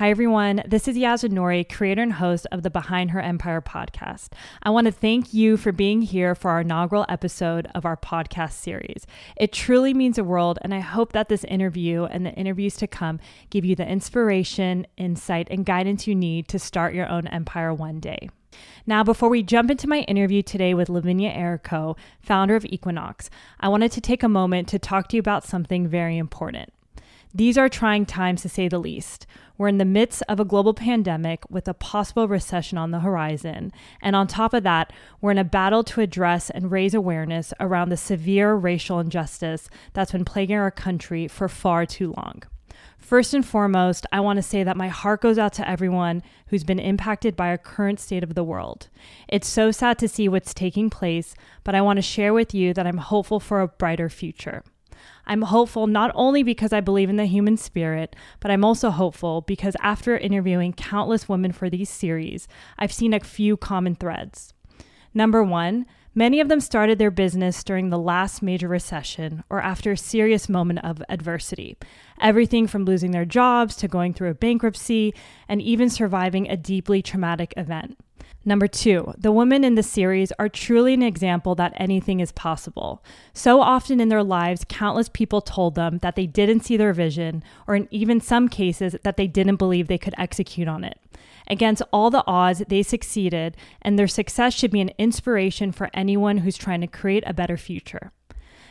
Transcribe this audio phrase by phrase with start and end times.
[0.00, 0.62] Hi, everyone.
[0.66, 4.30] This is Yasmin Nouri, creator and host of the Behind Her Empire podcast.
[4.62, 8.52] I want to thank you for being here for our inaugural episode of our podcast
[8.52, 9.06] series.
[9.36, 12.86] It truly means the world, and I hope that this interview and the interviews to
[12.86, 17.74] come give you the inspiration, insight, and guidance you need to start your own empire
[17.74, 18.30] one day.
[18.86, 23.28] Now, before we jump into my interview today with Lavinia Errico, founder of Equinox,
[23.60, 26.72] I wanted to take a moment to talk to you about something very important.
[27.32, 29.24] These are trying times to say the least.
[29.56, 33.72] We're in the midst of a global pandemic with a possible recession on the horizon.
[34.02, 37.90] And on top of that, we're in a battle to address and raise awareness around
[37.90, 42.42] the severe racial injustice that's been plaguing our country for far too long.
[42.98, 46.64] First and foremost, I want to say that my heart goes out to everyone who's
[46.64, 48.88] been impacted by our current state of the world.
[49.28, 52.74] It's so sad to see what's taking place, but I want to share with you
[52.74, 54.64] that I'm hopeful for a brighter future.
[55.30, 59.42] I'm hopeful not only because I believe in the human spirit, but I'm also hopeful
[59.42, 62.48] because after interviewing countless women for these series,
[62.80, 64.52] I've seen a few common threads.
[65.14, 69.92] Number one, many of them started their business during the last major recession or after
[69.92, 71.76] a serious moment of adversity.
[72.20, 75.14] Everything from losing their jobs to going through a bankruptcy
[75.48, 77.96] and even surviving a deeply traumatic event.
[78.42, 83.04] Number two, the women in the series are truly an example that anything is possible.
[83.34, 87.44] So often in their lives, countless people told them that they didn't see their vision,
[87.66, 90.98] or in even some cases, that they didn't believe they could execute on it.
[91.48, 96.38] Against all the odds, they succeeded, and their success should be an inspiration for anyone
[96.38, 98.12] who's trying to create a better future.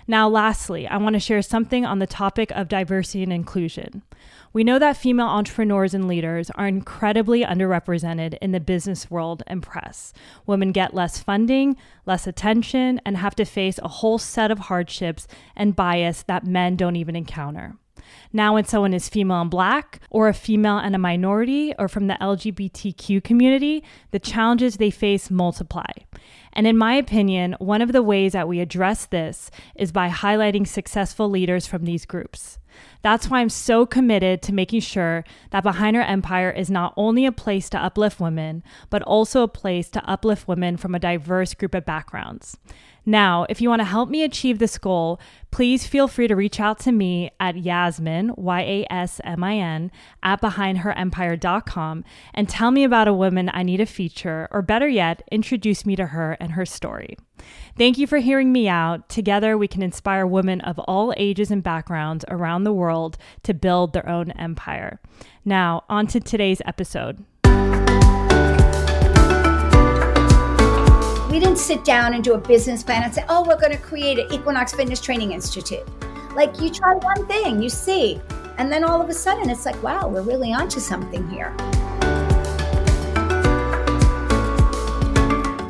[0.10, 4.02] Now, lastly, I want to share something on the topic of diversity and inclusion.
[4.52, 9.62] We know that female entrepreneurs and leaders are incredibly underrepresented in the business world and
[9.62, 10.12] press.
[10.48, 15.28] Women get less funding, less attention, and have to face a whole set of hardships
[15.56, 17.76] and bias that men don't even encounter.
[18.32, 22.08] Now, when someone is female and black, or a female and a minority, or from
[22.08, 25.92] the LGBTQ community, the challenges they face multiply.
[26.54, 30.68] And in my opinion, one of the ways that we address this is by highlighting
[30.68, 32.58] successful leaders from these groups.
[33.02, 37.26] That's why I'm so committed to making sure that Behind Her Empire is not only
[37.26, 41.54] a place to uplift women, but also a place to uplift women from a diverse
[41.54, 42.58] group of backgrounds.
[43.10, 46.60] Now, if you want to help me achieve this goal, please feel free to reach
[46.60, 52.04] out to me at Yasmin, Y A S M I N, at behindherempire.com
[52.36, 55.96] and tell me about a woman I need to feature, or better yet, introduce me
[55.96, 57.18] to her and her story.
[57.76, 59.10] Thank you for hearing me out.
[59.10, 63.94] Together, we can inspire women of all ages and backgrounds around the world to build
[63.94, 65.02] their own empire.
[65.44, 67.26] Now, on to today's episode.
[71.30, 73.78] We didn't sit down and do a business plan and say, oh, we're going to
[73.78, 75.84] create an Equinox Fitness Training Institute.
[76.34, 78.20] Like you try one thing, you see,
[78.58, 81.56] and then all of a sudden it's like, wow, we're really onto something here.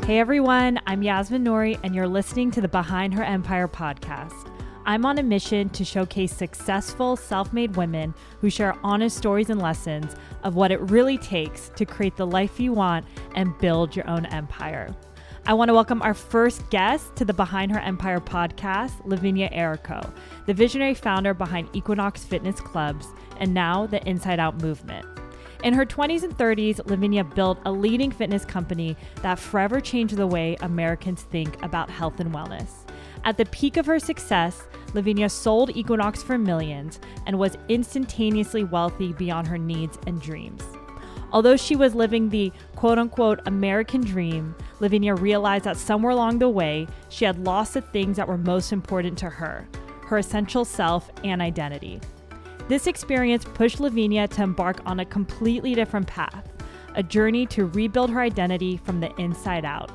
[0.05, 4.49] Hey everyone, I'm Yasmin Nouri, and you're listening to the Behind Her Empire podcast.
[4.85, 9.61] I'm on a mission to showcase successful self made women who share honest stories and
[9.61, 13.05] lessons of what it really takes to create the life you want
[13.35, 14.95] and build your own empire.
[15.49, 20.13] I want to welcome our first guest to the Behind Her Empire podcast, Lavinia Errico,
[20.45, 23.07] the visionary founder behind Equinox Fitness Clubs
[23.39, 25.07] and now the Inside Out movement.
[25.63, 30.27] In her 20s and 30s, Lavinia built a leading fitness company that forever changed the
[30.27, 32.87] way Americans think about health and wellness.
[33.23, 39.13] At the peak of her success, Lavinia sold Equinox for millions and was instantaneously wealthy
[39.13, 40.61] beyond her needs and dreams.
[41.31, 46.49] Although she was living the quote unquote American dream, Lavinia realized that somewhere along the
[46.49, 49.67] way, she had lost the things that were most important to her
[50.09, 52.01] her essential self and identity.
[52.67, 56.51] This experience pushed Lavinia to embark on a completely different path,
[56.95, 59.91] a journey to rebuild her identity from the inside out.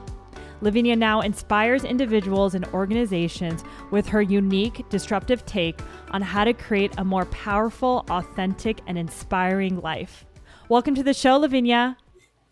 [0.60, 5.80] Lavinia now inspires individuals and organizations with her unique, disruptive take
[6.12, 10.24] on how to create a more powerful, authentic, and inspiring life.
[10.68, 11.96] Welcome to the show, Lavinia.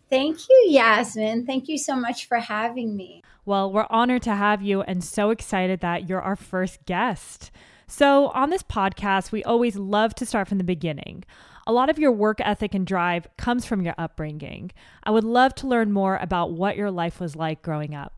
[0.09, 1.47] Thank you, Yasmin.
[1.47, 3.23] Thank you so much for having me.
[3.45, 7.49] Well, we're honored to have you and so excited that you're our first guest.
[7.87, 11.23] So, on this podcast, we always love to start from the beginning.
[11.65, 14.71] A lot of your work ethic and drive comes from your upbringing.
[15.03, 18.13] I would love to learn more about what your life was like growing up.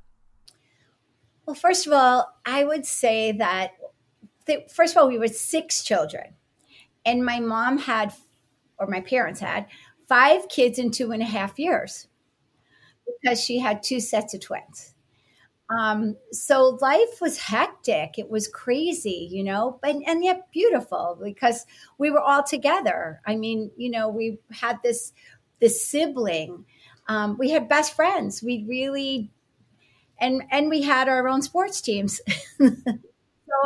[1.45, 3.71] Well, first of all, I would say that,
[4.74, 6.33] first of all, we were six children,
[7.06, 8.13] and my mom had,
[8.77, 9.68] or my parents had,
[10.07, 12.07] five kids in two and a half years
[13.23, 14.93] because she had two sets of twins.
[15.69, 18.19] Um, so life was hectic.
[18.19, 21.65] It was crazy, you know, but and yet beautiful because
[21.97, 23.19] we were all together.
[23.25, 25.11] I mean, you know, we had this
[25.59, 26.65] this sibling.
[27.07, 28.43] Um, we had best friends.
[28.43, 29.31] We really
[30.19, 32.21] and and we had our own sports teams.
[32.59, 32.69] so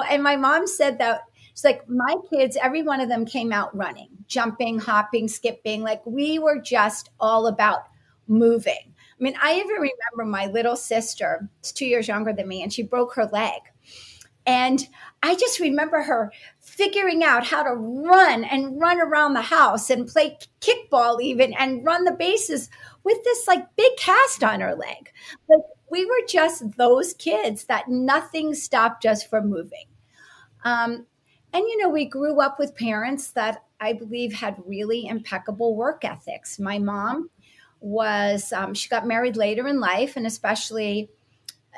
[0.09, 1.21] and my mom said that
[1.51, 5.84] it's like my kids, every one of them came out running, jumping, hopping, skipping.
[5.84, 7.84] Like we were just all about
[8.28, 8.94] moving.
[9.20, 12.72] I mean, I even remember my little sister, it's two years younger than me, and
[12.72, 13.60] she broke her leg.
[14.46, 14.88] And
[15.22, 20.08] I just remember her figuring out how to run and run around the house and
[20.08, 22.70] play kickball even and run the bases
[23.04, 25.12] with this like big cast on her leg.
[25.50, 25.60] Like
[25.92, 29.86] we were just those kids that nothing stopped us from moving.
[30.64, 31.06] Um,
[31.54, 36.06] and you know, we grew up with parents that I believe had really impeccable work
[36.06, 36.60] ethics.
[36.60, 37.30] My mom
[37.80, 41.10] was um, she got married later in life, and especially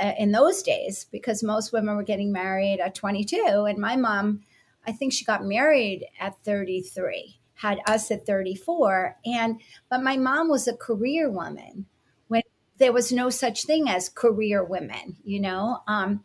[0.02, 4.42] uh, in those days, because most women were getting married at 22, and my mom,
[4.86, 10.50] I think she got married at 33, had us at 34, and but my mom
[10.50, 11.86] was a career woman
[12.28, 12.42] when
[12.78, 16.24] there was no such thing as career women, you know, um,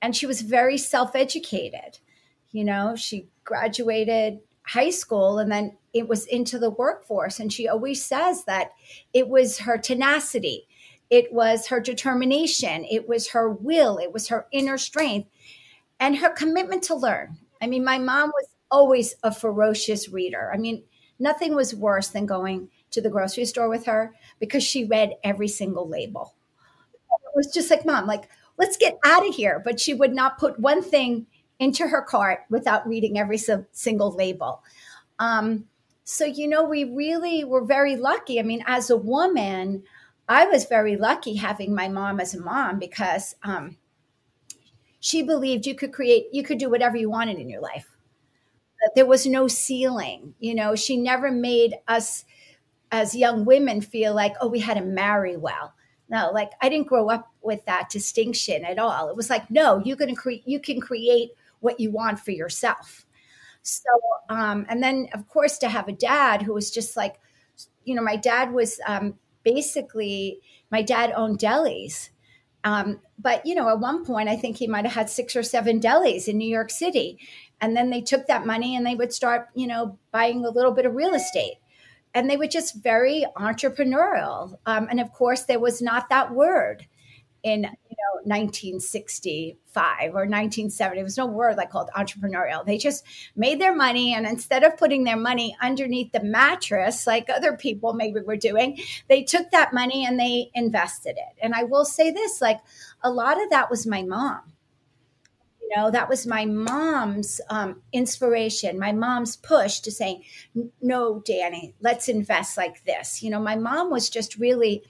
[0.00, 1.98] and she was very self educated.
[2.52, 7.40] You know, she graduated high school and then it was into the workforce.
[7.40, 8.70] And she always says that
[9.12, 10.66] it was her tenacity,
[11.10, 15.28] it was her determination, it was her will, it was her inner strength,
[16.00, 17.38] and her commitment to learn.
[17.60, 20.50] I mean, my mom was always a ferocious reader.
[20.52, 20.82] I mean,
[21.18, 25.48] nothing was worse than going to the grocery store with her because she read every
[25.48, 26.34] single label.
[27.34, 28.28] It was just like, Mom, like,
[28.58, 29.60] let's get out of here.
[29.64, 31.26] But she would not put one thing
[31.62, 33.38] into her cart without reading every
[33.72, 34.62] single label.
[35.18, 35.64] Um,
[36.04, 38.40] so, you know, we really were very lucky.
[38.40, 39.84] I mean, as a woman,
[40.28, 43.76] I was very lucky having my mom as a mom because um,
[44.98, 47.88] she believed you could create, you could do whatever you wanted in your life.
[48.96, 50.34] There was no ceiling.
[50.40, 52.24] You know, she never made us
[52.90, 55.72] as young women feel like, oh, we had to marry well.
[56.08, 59.08] No, like I didn't grow up with that distinction at all.
[59.08, 61.30] It was like, no, you can create, you can create
[61.62, 63.06] what you want for yourself.
[63.62, 63.90] So,
[64.28, 67.20] um, and then of course to have a dad who was just like,
[67.84, 69.14] you know, my dad was um,
[69.44, 72.10] basically my dad owned delis.
[72.64, 75.42] Um, but you know, at one point, I think he might have had six or
[75.42, 77.18] seven delis in New York City,
[77.60, 80.70] and then they took that money and they would start, you know, buying a little
[80.72, 81.56] bit of real estate,
[82.14, 84.56] and they were just very entrepreneurial.
[84.64, 86.86] Um, and of course, there was not that word
[87.42, 92.64] in you know 1965 or 1970 there was no word like called entrepreneurial.
[92.64, 93.04] They just
[93.34, 97.94] made their money and instead of putting their money underneath the mattress like other people
[97.94, 98.78] maybe were doing
[99.08, 101.36] they took that money and they invested it.
[101.42, 102.60] And i will say this like
[103.02, 104.52] a lot of that was my mom.
[105.60, 110.22] You know that was my mom's um, inspiration my mom's push to say
[110.80, 113.22] no danny let's invest like this.
[113.22, 114.84] You know my mom was just really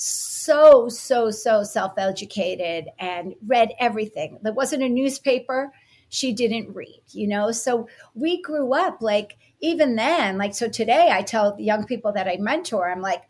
[0.00, 4.38] so, so, so self educated and read everything.
[4.42, 5.72] There wasn't a newspaper
[6.08, 7.50] she didn't read, you know?
[7.50, 12.12] So we grew up like, even then, like, so today I tell the young people
[12.12, 13.24] that I mentor, I'm like,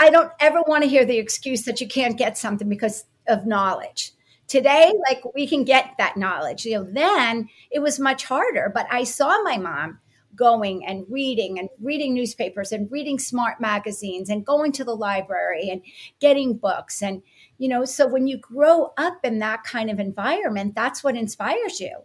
[0.00, 3.46] I don't ever want to hear the excuse that you can't get something because of
[3.46, 4.10] knowledge.
[4.48, 6.64] Today, like we can get that knowledge.
[6.64, 8.72] You know, then it was much harder.
[8.74, 10.00] But I saw my mom
[10.38, 15.68] going and reading and reading newspapers and reading smart magazines and going to the library
[15.68, 15.82] and
[16.20, 17.22] getting books and
[17.58, 21.80] you know so when you grow up in that kind of environment that's what inspires
[21.80, 21.96] you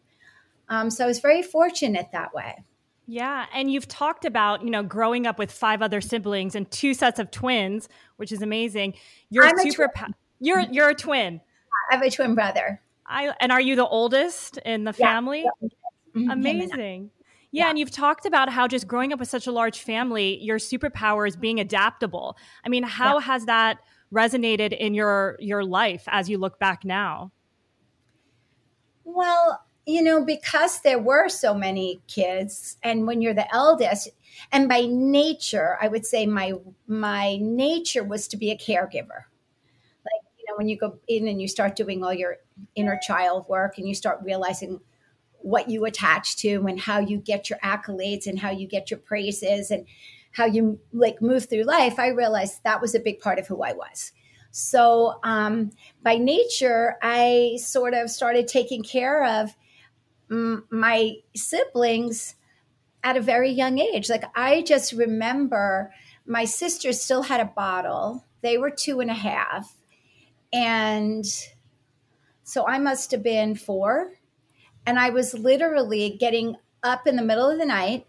[0.69, 2.63] um, so i was very fortunate that way
[3.05, 6.93] yeah, and you've talked about, you know, growing up with five other siblings and two
[6.93, 8.93] sets of twins, which is amazing.
[9.29, 11.41] You're I'm super pa- you're you're a twin.
[11.91, 12.81] I have a twin brother.
[13.05, 15.45] I and are you the oldest in the family?
[15.61, 15.69] Yeah.
[16.15, 16.29] Mm-hmm.
[16.29, 17.09] Amazing.
[17.53, 20.57] Yeah, and you've talked about how just growing up with such a large family, your
[20.57, 22.36] superpower is being adaptable.
[22.65, 23.25] I mean, how yeah.
[23.25, 23.77] has that
[24.12, 27.31] resonated in your your life as you look back now?
[29.03, 34.10] Well, you know, because there were so many kids, and when you're the eldest,
[34.51, 36.53] and by nature, I would say my
[36.88, 39.29] my nature was to be a caregiver.
[40.03, 42.38] Like, you know, when you go in and you start doing all your
[42.74, 44.79] inner child work and you start realizing
[45.43, 49.00] what you attach to and how you get your accolades and how you get your
[49.00, 49.85] praises and
[50.31, 53.62] how you like move through life, I realized that was a big part of who
[53.62, 54.12] I was.
[54.51, 55.71] So um,
[56.01, 59.55] by nature, I sort of started taking care of
[60.31, 62.35] m- my siblings
[63.03, 64.09] at a very young age.
[64.09, 65.91] Like I just remember
[66.25, 68.23] my sister still had a bottle.
[68.41, 69.75] They were two and a half.
[70.53, 71.25] And
[72.43, 74.13] so I must have been four.
[74.85, 78.05] And I was literally getting up in the middle of the night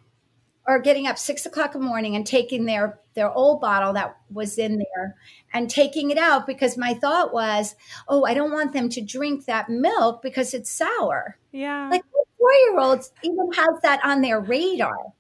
[0.66, 4.16] or getting up six o'clock in the morning and taking their their old bottle that
[4.30, 5.14] was in there
[5.52, 7.76] and taking it out because my thought was,
[8.08, 11.38] oh, I don't want them to drink that milk because it's sour.
[11.52, 11.88] Yeah.
[11.90, 12.02] Like
[12.38, 15.12] four year olds even have that on their radar.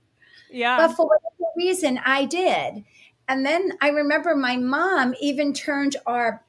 [0.50, 0.76] Yeah.
[0.76, 2.84] But for whatever reason, I did.
[3.28, 6.42] And then I remember my mom even turned our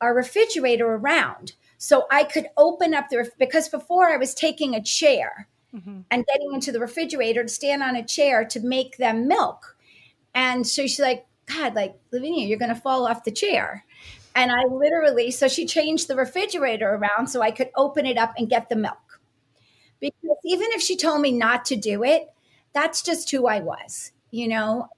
[0.00, 4.82] our refrigerator around so I could open up the because before I was taking a
[4.82, 6.00] chair mm-hmm.
[6.10, 9.76] and getting into the refrigerator to stand on a chair to make them milk.
[10.34, 13.84] And so she's like, God, like Lavinia, you're going to fall off the chair.
[14.34, 18.34] And I literally, so she changed the refrigerator around so I could open it up
[18.36, 19.20] and get the milk.
[20.00, 22.28] Because even if she told me not to do it,
[22.72, 24.88] that's just who I was, you know?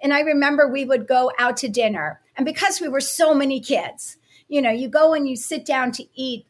[0.00, 2.20] And I remember we would go out to dinner.
[2.36, 4.16] And because we were so many kids,
[4.48, 6.46] you know, you go and you sit down to eat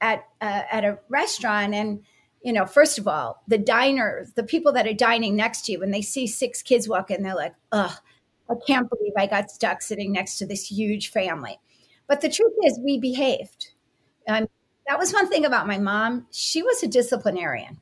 [0.00, 2.02] at uh, at a restaurant and
[2.42, 5.80] you know, first of all, the diners, the people that are dining next to you,
[5.80, 7.92] when they see six kids walk in, they're like, "Ugh,
[8.50, 11.58] I can't believe I got stuck sitting next to this huge family."
[12.06, 13.70] But the truth is, we behaved.
[14.28, 14.46] Um,
[14.86, 16.26] that was one thing about my mom.
[16.30, 17.80] She was a disciplinarian.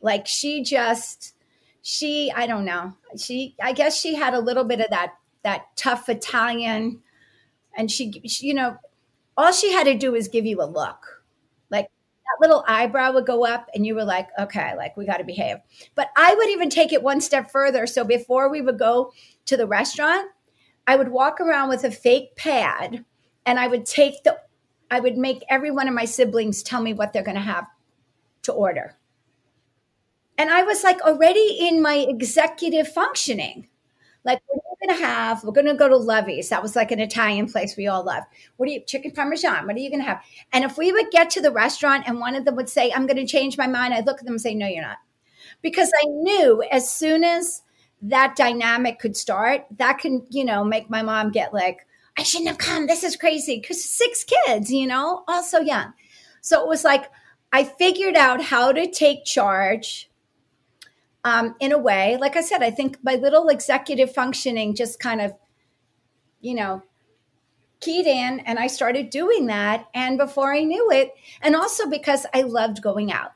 [0.00, 1.34] Like she just
[1.82, 5.64] she i don't know she i guess she had a little bit of that that
[5.76, 7.00] tough italian
[7.76, 8.76] and she, she you know
[9.38, 11.22] all she had to do was give you a look.
[11.70, 15.16] Like that little eyebrow would go up and you were like okay like we got
[15.16, 15.56] to behave.
[15.94, 17.86] But i would even take it one step further.
[17.86, 19.12] So before we would go
[19.46, 20.28] to the restaurant
[20.86, 23.04] i would walk around with a fake pad
[23.46, 24.38] and i would take the
[24.90, 27.66] i would make every one of my siblings tell me what they're going to have
[28.42, 28.96] to order.
[30.36, 33.68] And I was like already in my executive functioning.
[34.24, 35.44] Like, what are we going to have?
[35.44, 36.48] We're going to go to Levy's.
[36.48, 38.24] That was like an Italian place we all love.
[38.56, 39.66] What are you, chicken parmesan?
[39.66, 40.22] What are you going to have?
[40.52, 43.06] And if we would get to the restaurant and one of them would say, I'm
[43.06, 44.98] going to change my mind, I'd look at them and say, No, you're not.
[45.62, 47.62] Because I knew as soon as
[48.02, 52.48] that dynamic could start, that can, you know, make my mom get like, I shouldn't
[52.48, 52.86] have come.
[52.86, 53.58] This is crazy.
[53.60, 55.92] Because six kids, you know, all so young.
[56.40, 57.10] So it was like,
[57.52, 60.07] I figured out how to take charge
[61.28, 62.16] um, in a way.
[62.18, 65.34] Like I said, I think my little executive functioning just kind of,
[66.40, 66.82] you know,
[67.80, 69.86] keyed in and I started doing that.
[69.92, 73.32] And before I knew it, and also because I loved going out,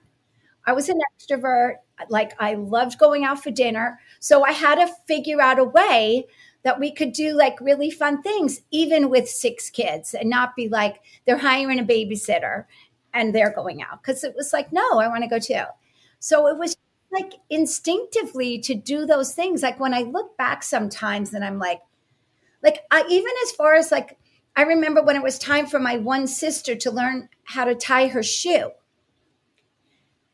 [0.66, 1.74] I was an extrovert.
[2.08, 4.00] Like I loved going out for dinner.
[4.20, 6.26] So I had to figure out a way
[6.62, 10.68] that we could do like really fun things, even with six kids, and not be
[10.70, 12.64] like they're hiring a babysitter
[13.12, 14.02] and they're going out.
[14.02, 15.64] Cause it was like, no, I want to go too.
[16.20, 16.76] So it was
[17.12, 19.62] like instinctively to do those things.
[19.62, 21.80] Like when I look back sometimes and I'm like,
[22.62, 24.18] like I even as far as like
[24.56, 28.08] I remember when it was time for my one sister to learn how to tie
[28.08, 28.70] her shoe.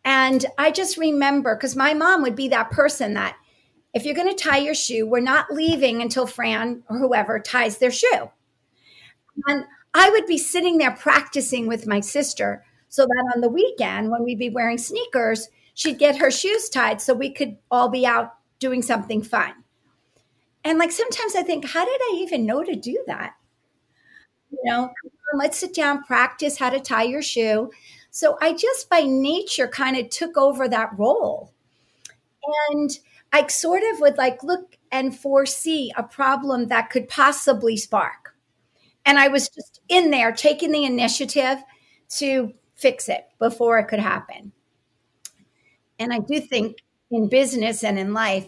[0.05, 3.37] And I just remember because my mom would be that person that
[3.95, 7.79] if you're going to tie your shoe, we're not leaving until Fran or whoever ties
[7.79, 8.31] their shoe.
[9.47, 14.11] And I would be sitting there practicing with my sister so that on the weekend
[14.11, 18.05] when we'd be wearing sneakers, she'd get her shoes tied so we could all be
[18.05, 19.53] out doing something fun.
[20.65, 23.35] And like sometimes I think, how did I even know to do that?
[24.51, 24.91] You know,
[25.35, 27.71] let's sit down, practice how to tie your shoe.
[28.11, 31.53] So I just by nature kind of took over that role.
[32.71, 32.91] And
[33.33, 38.35] I sort of would like look and foresee a problem that could possibly spark.
[39.07, 41.63] And I was just in there taking the initiative
[42.17, 44.51] to fix it before it could happen.
[45.99, 46.79] And I do think
[47.11, 48.47] in business and in life,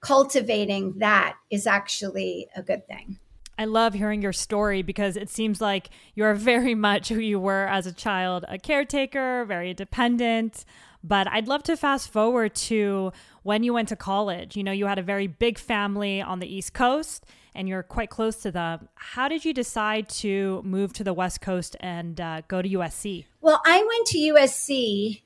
[0.00, 3.18] cultivating that is actually a good thing.
[3.58, 7.66] I love hearing your story because it seems like you're very much who you were
[7.66, 10.64] as a child a caretaker, very dependent.
[11.02, 14.56] But I'd love to fast forward to when you went to college.
[14.56, 18.10] You know, you had a very big family on the East Coast and you're quite
[18.10, 18.88] close to them.
[18.94, 23.26] How did you decide to move to the West Coast and uh, go to USC?
[23.40, 25.22] Well, I went to USC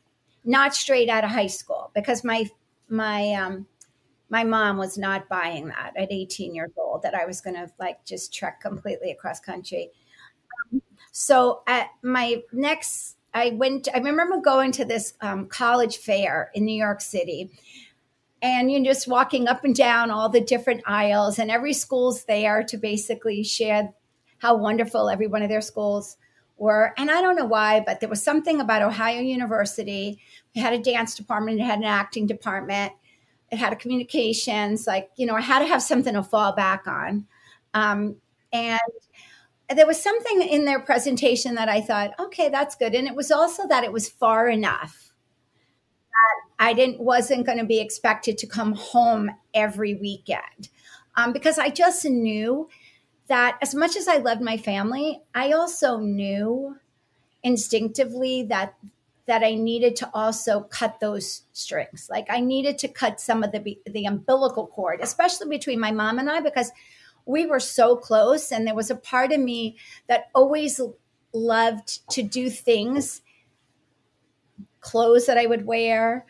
[0.49, 2.49] not straight out of high school because my
[2.88, 3.67] my um
[4.31, 7.71] my mom was not buying that at 18 years old that I was going to
[7.78, 9.90] like just trek completely across country.
[10.73, 13.88] Um, so at my next, I went.
[13.95, 17.50] I remember going to this um, college fair in New York City,
[18.40, 22.62] and you're just walking up and down all the different aisles, and every school's there
[22.64, 23.93] to basically share
[24.38, 26.17] how wonderful every one of their schools
[26.59, 26.93] were.
[26.97, 30.21] And I don't know why, but there was something about Ohio University.
[30.55, 32.93] It had a dance department, it had an acting department,
[33.50, 34.87] it had a communications.
[34.87, 37.27] Like, you know, I had to have something to fall back on.
[37.75, 38.17] Um,
[38.53, 38.81] and
[39.75, 42.95] there was something in their presentation that I thought, okay, that's good.
[42.95, 45.12] And it was also that it was far enough
[46.11, 50.71] that I didn't wasn't going to be expected to come home every weekend.
[51.17, 52.69] Um, because I just knew
[53.29, 56.77] that as much as I loved my family, I also knew
[57.43, 58.75] instinctively that
[59.27, 62.09] that I needed to also cut those strings.
[62.11, 66.19] Like I needed to cut some of the the umbilical cord, especially between my mom
[66.19, 66.73] and I, because
[67.27, 70.81] we were so close, and there was a part of me that always
[71.35, 73.21] loved to do things,
[74.81, 76.25] clothes that I would wear,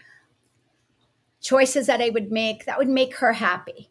[1.41, 3.91] choices that I would make that would make her happy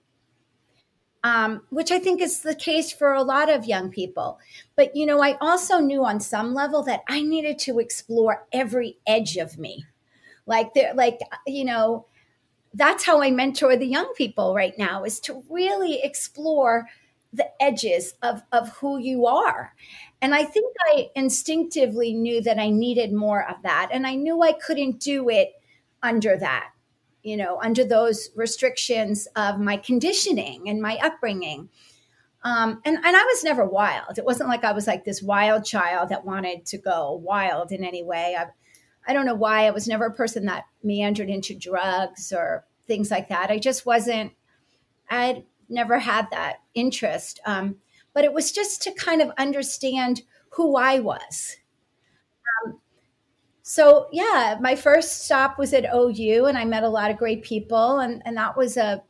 [1.27, 4.39] um, which I think is the case for a lot of young people.
[4.77, 8.97] But, you know, I also knew on some level that I needed to explore every
[9.05, 9.83] edge of me.
[10.45, 12.05] Like, there, like, you know,
[12.73, 16.87] that's how I mentor the young people right now is to really explore
[17.33, 19.73] the edges of, of who you are.
[20.21, 23.89] And I think I instinctively knew that I needed more of that.
[23.91, 25.51] And I knew I couldn't do it
[26.01, 26.69] under that
[27.23, 31.69] you know, under those restrictions of my conditioning and my upbringing.
[32.43, 34.17] Um, and, and I was never wild.
[34.17, 37.83] It wasn't like I was like this wild child that wanted to go wild in
[37.83, 38.37] any way.
[38.39, 38.45] I,
[39.07, 39.65] I don't know why.
[39.65, 43.51] I was never a person that meandered into drugs or things like that.
[43.51, 44.31] I just wasn't,
[45.09, 47.41] I'd never had that interest.
[47.45, 47.77] Um,
[48.13, 50.21] but it was just to kind of understand
[50.51, 51.57] who I was
[53.69, 57.43] so yeah, my first stop was at OU, and I met a lot of great
[57.43, 59.03] people, and and that was a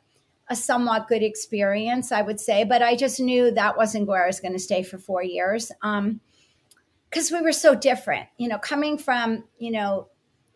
[0.49, 2.63] a somewhat good experience, I would say.
[2.63, 5.71] But I just knew that wasn't where I was going to stay for four years,
[5.79, 8.29] because um, we were so different.
[8.37, 10.07] You know, coming from you know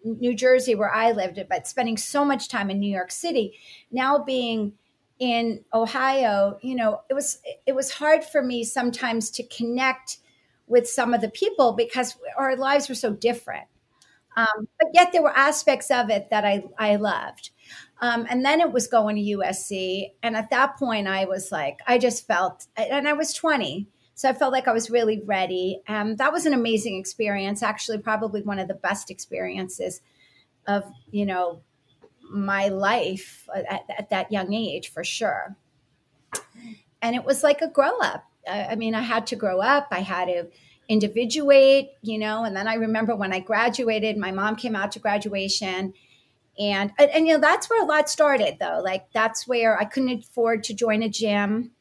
[0.03, 3.53] New Jersey where I lived, but spending so much time in New York City,
[3.91, 4.73] now being
[5.19, 10.17] in Ohio, you know, it was it was hard for me sometimes to connect
[10.65, 13.67] with some of the people because our lives were so different.
[14.35, 17.51] Um, but yet there were aspects of it that I, I loved.
[18.01, 20.11] Um, and then it was going to USC.
[20.23, 23.87] And at that point, I was like, I just felt, and I was 20.
[24.15, 25.81] So I felt like I was really ready.
[25.87, 30.01] And that was an amazing experience, actually, probably one of the best experiences
[30.67, 31.61] of, you know,
[32.29, 35.55] my life at, at that young age for sure.
[37.01, 38.25] And it was like a grow up.
[38.47, 39.87] I, I mean, I had to grow up.
[39.91, 40.47] I had to,
[40.91, 42.43] individuate, you know.
[42.43, 45.93] And then I remember when I graduated, my mom came out to graduation.
[46.59, 48.81] And, and, and you know, that's where a lot started though.
[48.83, 51.71] Like that's where I couldn't afford to join a gym.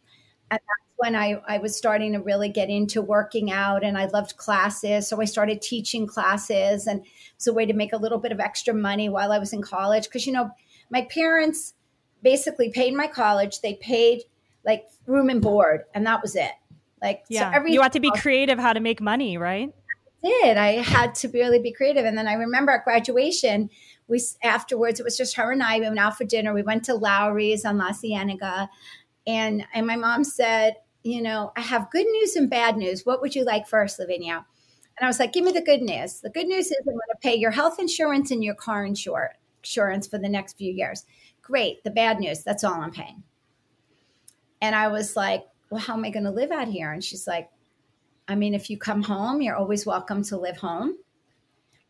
[0.53, 4.07] And that's when I, I was starting to really get into working out and I
[4.07, 5.09] loved classes.
[5.09, 8.39] So I started teaching classes and it's a way to make a little bit of
[8.39, 10.09] extra money while I was in college.
[10.09, 10.51] Cause you know,
[10.89, 11.75] my parents
[12.23, 13.61] basically paid my college.
[13.61, 14.23] They paid
[14.65, 16.53] like room and board and that was it.
[17.03, 19.73] Like, yeah, so you had to be creative how to make money, right?
[20.25, 20.57] I did.
[20.57, 22.05] I had to really be creative.
[22.05, 23.71] And then I remember at graduation,
[24.07, 25.79] we afterwards, it was just her and I.
[25.79, 26.53] We went out for dinner.
[26.53, 28.69] We went to Lawry's on La Cienega.
[29.27, 33.07] And, and my mom said, You know, I have good news and bad news.
[33.07, 34.45] What would you like first, Lavinia?
[34.99, 36.21] And I was like, Give me the good news.
[36.21, 40.07] The good news is I'm going to pay your health insurance and your car insurance
[40.07, 41.05] for the next few years.
[41.41, 41.83] Great.
[41.85, 43.23] The bad news, that's all I'm paying.
[44.61, 46.93] And I was like, well, how am I going to live out here?
[46.93, 47.49] And she's like,
[48.29, 50.97] I mean, if you come home, you're always welcome to live home.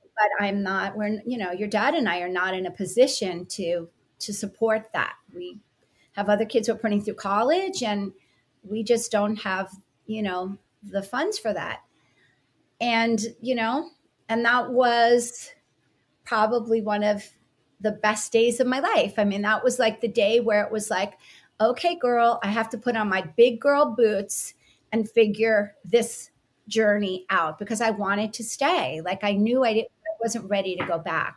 [0.02, 3.46] But I'm not, we're, you know, your dad and I are not in a position
[3.46, 3.88] to,
[4.20, 5.14] to support that.
[5.34, 5.58] We
[6.12, 8.12] have other kids who are putting through college and
[8.62, 9.70] we just don't have,
[10.06, 11.80] you know, the funds for that.
[12.80, 13.90] And, you know,
[14.28, 15.50] and that was
[16.24, 17.24] probably one of
[17.80, 19.14] the best days of my life.
[19.18, 21.14] I mean, that was like the day where it was like,
[21.60, 24.54] okay, girl, I have to put on my big girl boots
[24.92, 26.30] and figure this
[26.68, 29.00] journey out because I wanted to stay.
[29.04, 29.86] Like I knew I, I
[30.20, 31.36] wasn't ready to go back.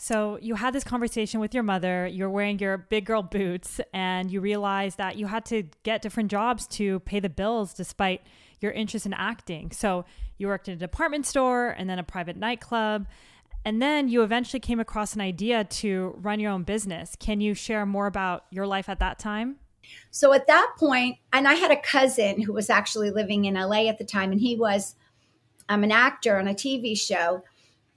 [0.00, 2.06] So you had this conversation with your mother.
[2.06, 6.30] You're wearing your big girl boots, and you realized that you had to get different
[6.30, 8.22] jobs to pay the bills, despite
[8.60, 9.72] your interest in acting.
[9.72, 10.04] So
[10.36, 13.06] you worked in a department store and then a private nightclub.
[13.64, 17.16] And then you eventually came across an idea to run your own business.
[17.18, 19.56] Can you share more about your life at that time?
[20.10, 23.88] So at that point, and I had a cousin who was actually living in LA
[23.88, 24.94] at the time, and he was
[25.68, 27.44] um, an actor on a TV show.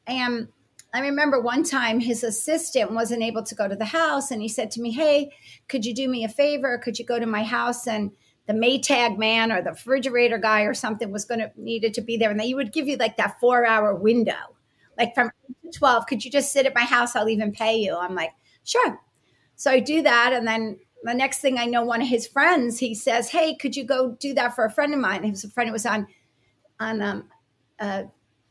[0.07, 0.47] And
[0.93, 4.47] I remember one time his assistant wasn't able to go to the house, and he
[4.47, 5.31] said to me, Hey,
[5.67, 6.77] could you do me a favor?
[6.77, 8.11] Could you go to my house and
[8.47, 12.17] the Maytag man or the refrigerator guy or something was going to needed to be
[12.17, 14.55] there, and they would give you like that four hour window
[15.01, 15.31] like from
[15.73, 17.15] 12, could you just sit at my house?
[17.15, 17.95] I'll even pay you.
[17.95, 18.31] I'm like,
[18.63, 18.99] sure.
[19.55, 20.31] So I do that.
[20.31, 23.75] And then the next thing I know, one of his friends, he says, Hey, could
[23.75, 25.23] you go do that for a friend of mine?
[25.23, 26.07] He was a friend who was on,
[26.79, 27.29] on, um,
[27.79, 28.03] uh,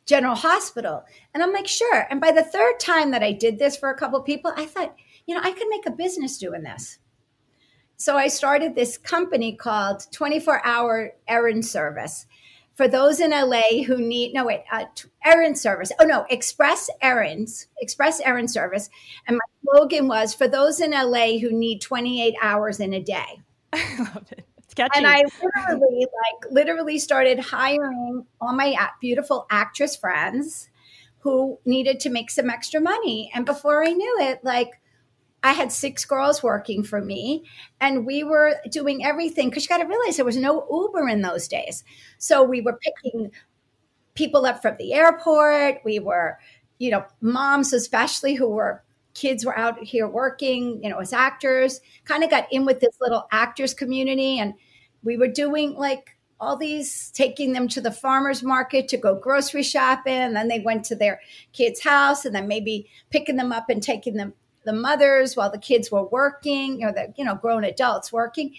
[0.06, 1.04] General Hospital.
[1.32, 2.06] And I'm like, sure.
[2.10, 4.96] And by the third time that I did this for a couple people, I thought,
[5.26, 6.98] you know, I could make a business doing this.
[7.96, 12.26] So I started this company called 24 Hour Errand Service
[12.80, 14.86] for those in LA who need no wait uh,
[15.22, 15.92] errand service.
[16.00, 18.88] Oh no, Express Errands, Express Errand Service,
[19.28, 23.42] and my slogan was for those in LA who need 28 hours in a day.
[23.74, 24.46] I love it.
[24.64, 24.92] It's catchy.
[24.96, 30.70] And I literally like literally started hiring all my beautiful actress friends
[31.18, 34.79] who needed to make some extra money, and before I knew it, like
[35.42, 37.44] I had six girls working for me,
[37.80, 41.22] and we were doing everything because you got to realize there was no Uber in
[41.22, 41.82] those days.
[42.18, 43.30] So we were picking
[44.14, 45.80] people up from the airport.
[45.84, 46.38] We were,
[46.78, 48.82] you know, moms, especially who were
[49.14, 52.96] kids were out here working, you know, as actors, kind of got in with this
[53.00, 54.38] little actors community.
[54.38, 54.54] And
[55.02, 59.62] we were doing like all these, taking them to the farmer's market to go grocery
[59.62, 60.12] shopping.
[60.12, 61.20] And then they went to their
[61.52, 64.32] kid's house and then maybe picking them up and taking them
[64.64, 68.54] the mothers while the kids were working or the you know grown adults working.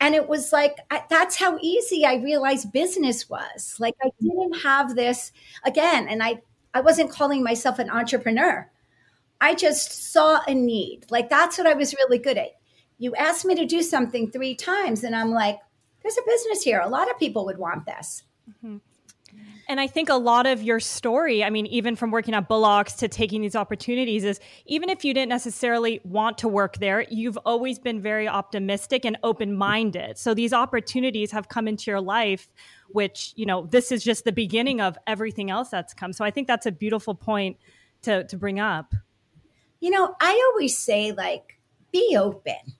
[0.00, 3.76] And it was like I, that's how easy i realized business was.
[3.78, 5.32] Like i didn't have this
[5.64, 6.40] again and i
[6.74, 8.70] i wasn't calling myself an entrepreneur.
[9.42, 11.06] I just saw a need.
[11.10, 12.56] Like that's what i was really good at.
[12.98, 15.58] You asked me to do something three times and i'm like
[16.02, 16.80] there's a business here.
[16.80, 18.22] A lot of people would want this.
[18.48, 18.78] Mm-hmm.
[19.70, 22.94] And I think a lot of your story, I mean, even from working at Bullock's
[22.94, 27.36] to taking these opportunities, is even if you didn't necessarily want to work there, you've
[27.46, 30.18] always been very optimistic and open minded.
[30.18, 32.48] So these opportunities have come into your life,
[32.88, 36.12] which, you know, this is just the beginning of everything else that's come.
[36.12, 37.56] So I think that's a beautiful point
[38.02, 38.92] to, to bring up.
[39.78, 41.60] You know, I always say, like,
[41.92, 42.74] be open,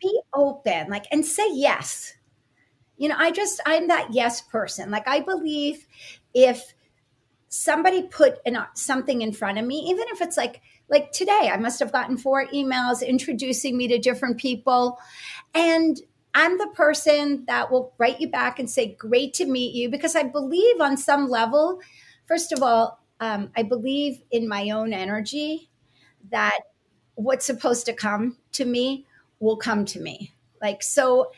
[0.00, 2.14] be open, like, and say yes
[3.02, 4.92] you know, I just, I'm that yes person.
[4.92, 5.88] Like, I believe
[6.34, 6.72] if
[7.48, 11.56] somebody put an, something in front of me, even if it's like, like today, I
[11.56, 15.00] must have gotten four emails introducing me to different people.
[15.52, 16.00] And
[16.32, 20.14] I'm the person that will write you back and say, Great to meet you, because
[20.14, 21.80] I believe on some level,
[22.28, 25.70] first of all, um, I believe in my own energy
[26.30, 26.60] that
[27.16, 29.06] what's supposed to come to me
[29.40, 30.32] will come to me.
[30.60, 31.32] Like, so,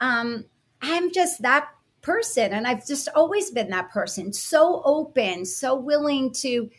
[0.00, 0.44] um,
[0.82, 1.68] I'm just that
[2.02, 2.52] person.
[2.52, 6.70] And I've just always been that person, so open, so willing to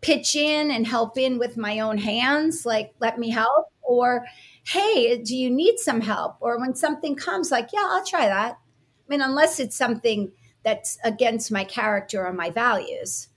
[0.00, 3.66] pitch in and help in with my own hands, like, let me help.
[3.82, 4.24] Or,
[4.64, 6.36] hey, do you need some help?
[6.40, 8.52] Or when something comes, like, yeah, I'll try that.
[8.52, 10.30] I mean, unless it's something
[10.62, 13.28] that's against my character or my values.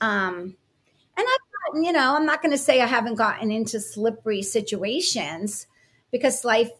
[0.00, 0.56] Um,
[1.16, 4.42] and I've gotten, you know, I'm not going to say I haven't gotten into slippery
[4.42, 5.66] situations
[6.12, 6.70] because life,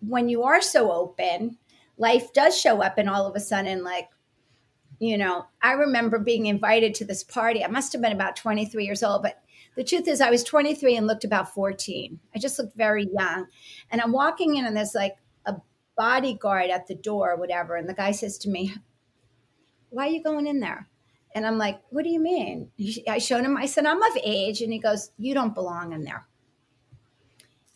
[0.00, 1.58] when you are so open,
[2.00, 4.08] life does show up and all of a sudden like
[4.98, 7.62] you know i remember being invited to this party.
[7.62, 9.42] I must have been about 23 years old but
[9.76, 13.46] the truth is i was 23 and looked about 14 i just looked very young.
[13.90, 15.56] And i'm walking in and there's like a
[15.96, 18.74] bodyguard at the door or whatever and the guy says to me
[19.90, 20.88] why are you going in there?
[21.34, 22.70] And i'm like what do you mean?
[23.08, 24.62] I showed him i said i'm of age.
[24.62, 26.26] And he goes you don't belong in there.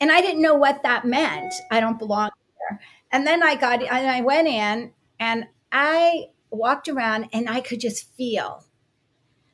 [0.01, 1.53] And i didn't know what that meant.
[1.71, 2.31] I don't belong
[2.71, 2.81] there
[3.15, 7.79] and then I got, and I went in and I walked around and I could
[7.79, 8.65] just feel.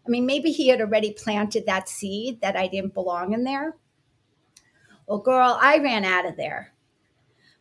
[0.06, 3.76] I mean, maybe he had already planted that seed that I didn't belong in there.
[5.06, 6.72] Well, girl, I ran out of there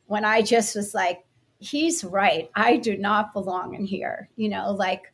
[0.07, 1.25] when I just was like,
[1.59, 2.49] he's right.
[2.55, 4.29] I do not belong in here.
[4.37, 5.11] You know, like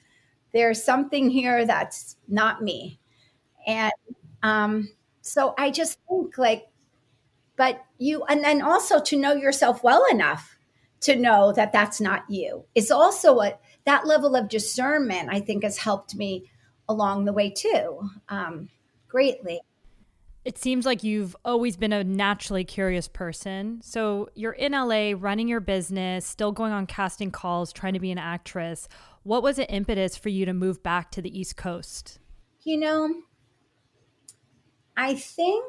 [0.54, 3.00] there's something here that's not me.
[3.66, 3.92] And
[4.44, 4.90] um,
[5.22, 6.68] so I just think like,
[7.56, 10.55] but you, and then also to know yourself well enough
[11.06, 12.66] to know that that's not you.
[12.76, 16.50] It's also a that level of discernment I think has helped me
[16.90, 18.70] along the way too, um,
[19.08, 19.62] greatly.
[20.44, 23.82] It seems like you've always been a naturally curious person.
[23.82, 28.12] So you're in LA running your business, still going on casting calls, trying to be
[28.12, 28.88] an actress.
[29.24, 32.20] What was the impetus for you to move back to the East Coast?
[32.64, 33.16] You know,
[34.96, 35.66] I think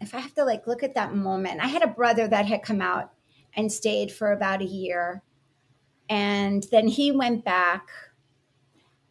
[0.00, 2.62] if I have to like look at that moment, I had a brother that had
[2.62, 3.12] come out
[3.60, 5.22] and stayed for about a year.
[6.08, 7.88] And then he went back.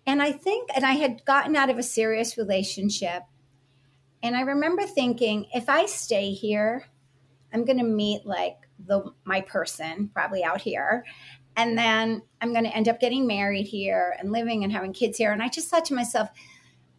[0.06, 3.24] And I think, and I had gotten out of a serious relationship.
[4.22, 6.88] And I remember thinking, if I stay here,
[7.54, 11.06] I'm going to meet like the my person probably out here.
[11.56, 15.18] And then I'm going to end up getting married here and living and having kids
[15.18, 15.32] here.
[15.32, 16.30] And I just thought to myself,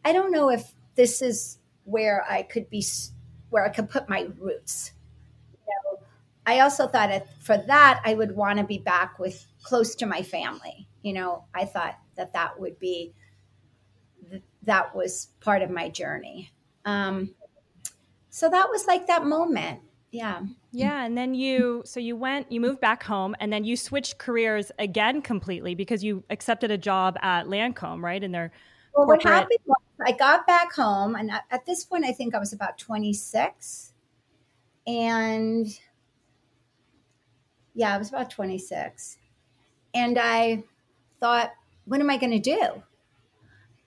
[0.04, 2.84] I don't know if this is where I could be,
[3.48, 4.92] where I could put my roots
[6.46, 10.22] I also thought for that I would want to be back with close to my
[10.22, 10.88] family.
[11.02, 13.14] You know, I thought that that would be
[14.62, 16.52] that was part of my journey.
[16.84, 17.34] Um,
[18.28, 19.80] so that was like that moment.
[20.12, 20.42] Yeah.
[20.72, 21.04] Yeah.
[21.04, 24.72] And then you, so you went, you moved back home and then you switched careers
[24.78, 28.22] again completely because you accepted a job at Lancome, right?
[28.22, 28.52] In their
[28.94, 29.24] well, corporate.
[29.24, 32.52] What happened was I got back home and at this point, I think I was
[32.52, 33.92] about 26.
[34.86, 35.66] And
[37.74, 39.18] yeah, I was about 26.
[39.94, 40.64] And I
[41.18, 41.50] thought,
[41.84, 42.82] what am I going to do?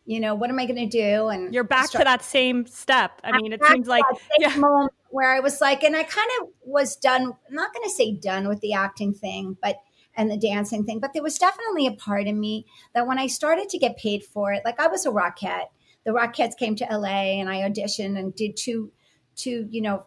[0.05, 1.27] you know, what am I going to do?
[1.27, 3.21] And you're back start- to that same step.
[3.23, 4.03] I mean, it seems like
[4.39, 4.55] yeah.
[4.57, 7.33] moment where I was like, and I kind of was done.
[7.47, 9.77] I'm not going to say done with the acting thing, but
[10.15, 13.25] and the dancing thing, but there was definitely a part of me that when I
[13.25, 15.69] started to get paid for it, like I was a Rockette.
[16.05, 18.91] The Rockettes came to LA, and I auditioned and did two,
[19.35, 20.05] two, you know,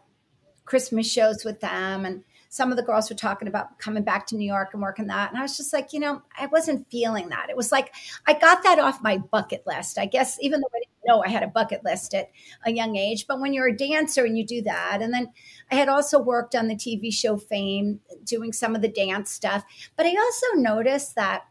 [0.63, 4.35] Christmas shows with them, and some of the girls were talking about coming back to
[4.35, 5.29] New York and working that.
[5.29, 7.49] And I was just like, you know, I wasn't feeling that.
[7.49, 7.93] It was like
[8.25, 9.97] I got that off my bucket list.
[9.97, 12.29] I guess even though I didn't know I had a bucket list at
[12.65, 15.29] a young age, but when you're a dancer and you do that, and then
[15.71, 19.63] I had also worked on the TV show Fame, doing some of the dance stuff.
[19.95, 21.43] But I also noticed that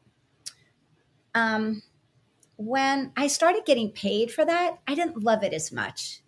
[1.34, 1.82] um,
[2.56, 6.22] when I started getting paid for that, I didn't love it as much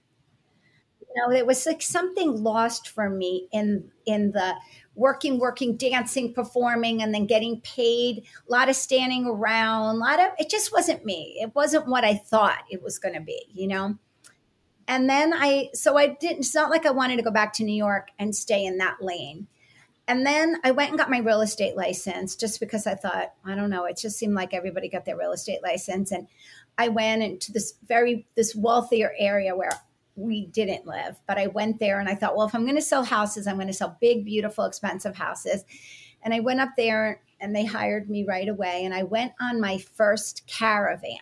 [1.17, 4.55] know, it was like something lost for me in in the
[4.95, 8.25] working, working, dancing, performing, and then getting paid.
[8.49, 9.97] A lot of standing around.
[9.97, 11.39] A lot of it just wasn't me.
[11.41, 13.47] It wasn't what I thought it was going to be.
[13.53, 13.99] You know.
[14.87, 16.39] And then I, so I didn't.
[16.39, 19.03] It's not like I wanted to go back to New York and stay in that
[19.03, 19.47] lane.
[20.09, 23.55] And then I went and got my real estate license just because I thought, I
[23.55, 26.11] don't know, it just seemed like everybody got their real estate license.
[26.11, 26.27] And
[26.79, 29.73] I went into this very this wealthier area where
[30.19, 32.83] we didn't live, but I went there and I thought, well, if I'm going to
[32.83, 35.65] sell houses, I'm going to sell big, beautiful, expensive houses.
[36.23, 38.85] And I went up there and they hired me right away.
[38.85, 41.19] And I went on my first caravan.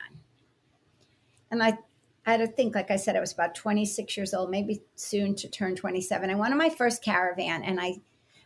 [1.50, 1.78] And I,
[2.24, 5.34] I had to think, like I said, I was about 26 years old, maybe soon
[5.36, 6.30] to turn 27.
[6.30, 7.96] I went on my first caravan and I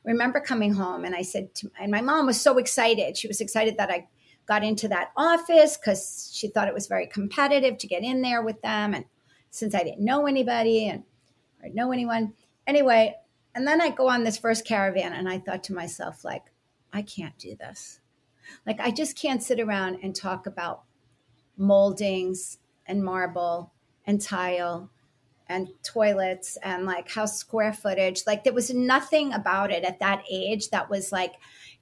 [0.05, 3.17] remember coming home and I said, to, and my mom was so excited.
[3.17, 4.09] She was excited that I
[4.47, 8.43] got into that office because she thought it was very competitive to get in there
[8.43, 8.95] with them.
[8.95, 9.05] And
[9.51, 11.05] since I didn't know anybody and
[11.63, 12.33] or know anyone.
[12.67, 13.17] Anyway,
[13.55, 16.45] and then I go on this first caravan and I thought to myself, like,
[16.93, 18.01] I can't do this.
[18.67, 20.83] Like, I just can't sit around and talk about
[21.57, 23.73] moldings and marble
[24.07, 24.91] and tile
[25.49, 28.23] and toilets and like house square footage.
[28.27, 31.35] Like, there was nothing about it at that age that was like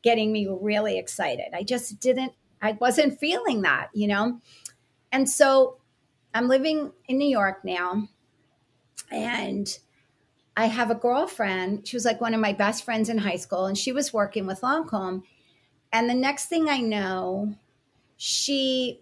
[0.03, 1.49] getting me really excited.
[1.55, 4.41] I just didn't, I wasn't feeling that, you know?
[5.13, 5.78] And so
[6.35, 8.09] I'm living in New York now,
[9.11, 9.79] and
[10.57, 11.87] I have a girlfriend.
[11.87, 14.47] She was like one of my best friends in high school, and she was working
[14.47, 15.23] with Lancome.
[15.93, 17.55] And the next thing I know,
[18.17, 19.01] she,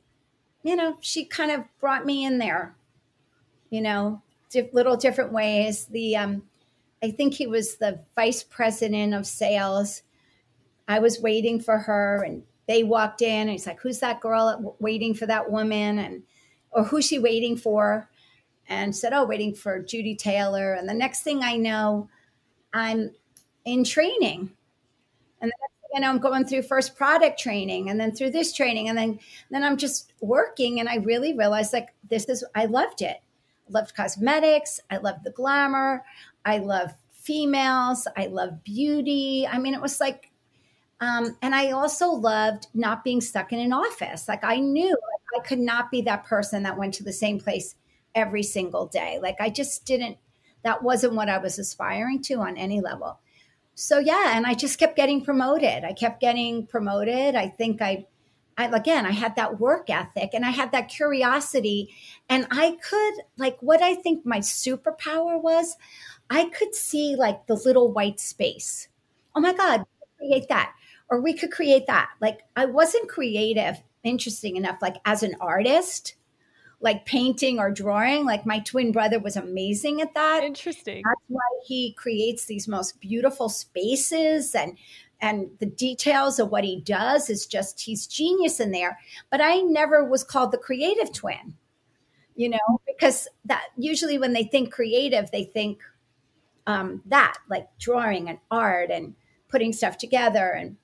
[0.63, 2.77] you know, she kind of brought me in there,
[3.71, 4.23] you know,
[4.73, 5.87] little different ways.
[5.87, 6.43] The, um,
[7.03, 10.03] I think he was the vice president of sales.
[10.89, 14.77] I was waiting for her, and they walked in, and he's like, "Who's that girl
[14.79, 16.23] waiting for that woman?" And
[16.77, 18.09] or who's she waiting for?
[18.69, 20.75] And said, oh, waiting for Judy Taylor.
[20.75, 22.09] And the next thing I know,
[22.75, 23.13] I'm
[23.65, 24.51] in training.
[25.41, 28.31] And the next thing I know, I'm going through first product training and then through
[28.31, 28.89] this training.
[28.89, 29.19] And then,
[29.51, 30.81] then I'm just working.
[30.81, 33.17] And I really realized like, this is, I loved it.
[33.69, 34.81] I loved cosmetics.
[34.91, 36.05] I loved the glamour.
[36.45, 38.07] I love females.
[38.17, 39.47] I love beauty.
[39.47, 40.31] I mean, it was like,
[41.01, 44.29] um, and I also loved not being stuck in an office.
[44.29, 44.97] Like I knew
[45.35, 47.75] I could not be that person that went to the same place
[48.15, 49.19] every single day.
[49.23, 50.19] Like I just didn't,
[50.63, 53.19] that wasn't what I was aspiring to on any level.
[53.75, 55.85] So yeah, and I just kept getting promoted.
[55.85, 57.35] I kept getting promoted.
[57.35, 58.07] I think I,
[58.57, 61.95] I again, I had that work ethic and I had that curiosity,
[62.31, 65.77] and I could like what I think my superpower was.
[66.31, 68.89] I could see like the little white space.
[69.35, 69.85] Oh my God,
[70.19, 70.73] create that,
[71.11, 72.09] or we could create that.
[72.19, 76.17] Like I wasn't creative interesting enough, like as an artist,
[76.81, 78.25] like painting or drawing.
[78.25, 80.45] Like my twin brother was amazing at that.
[80.45, 81.03] Interesting.
[81.05, 84.77] That's why he creates these most beautiful spaces and
[85.21, 88.99] and the details of what he does is just he's genius in there.
[89.31, 91.55] But I never was called the creative twin,
[92.35, 95.81] you know, because that usually when they think creative, they think
[96.67, 99.15] um, that like drawing and art and
[99.49, 100.77] putting stuff together and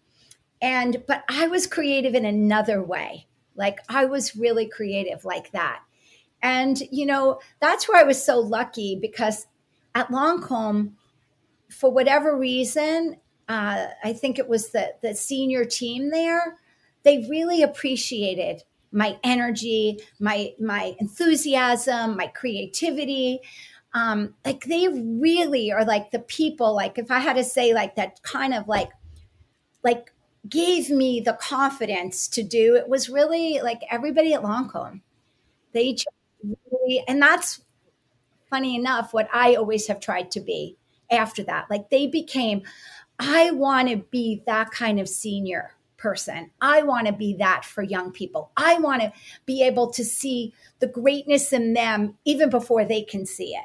[0.62, 3.26] and, but I was creative in another way.
[3.56, 5.80] Like I was really creative like that.
[6.42, 9.46] And, you know, that's where I was so lucky because
[9.94, 10.92] at Lancome,
[11.68, 13.16] for whatever reason,
[13.48, 16.56] uh, I think it was the the senior team there.
[17.02, 23.40] They really appreciated my energy, my my enthusiasm, my creativity.
[23.94, 26.74] Um, like they really are like the people.
[26.74, 28.90] Like if I had to say, like that kind of like
[29.82, 30.11] like
[30.48, 32.76] gave me the confidence to do.
[32.76, 35.00] It was really like everybody at Lancome.
[35.72, 35.96] They
[36.70, 37.62] really, and that's
[38.50, 40.76] funny enough what I always have tried to be
[41.10, 41.70] after that.
[41.70, 42.62] Like they became,
[43.18, 46.50] I want to be that kind of senior person.
[46.60, 48.50] I want to be that for young people.
[48.56, 49.12] I want to
[49.46, 53.64] be able to see the greatness in them even before they can see it.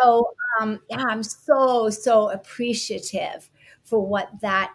[0.00, 3.50] So, um, yeah, I'm so, so appreciative
[3.84, 4.72] for what that,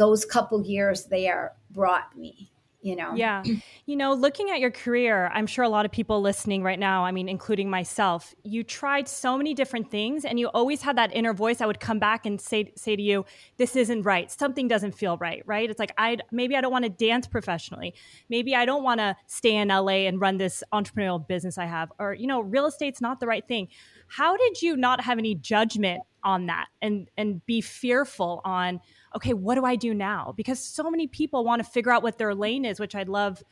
[0.00, 2.50] those couple years there brought me
[2.82, 3.14] you know?
[3.14, 3.42] Yeah.
[3.86, 7.04] You know looking at your career i'm sure a lot of people listening right now
[7.04, 11.12] i mean including myself you tried so many different things and you always had that
[11.12, 13.24] inner voice that would come back and say say to you
[13.56, 14.30] this isn't right.
[14.30, 15.68] Something doesn't feel right right?
[15.68, 17.94] It's like i maybe i don't want to dance professionally.
[18.28, 21.90] Maybe i don't want to stay in la and run this entrepreneurial business i have
[21.98, 23.66] or you know real estate's not the right thing.
[24.06, 28.80] How did you not have any judgment on that and and be fearful on
[29.14, 30.32] okay, what do I do now?
[30.36, 33.42] Because so many people want to figure out what their lane is, which I'd love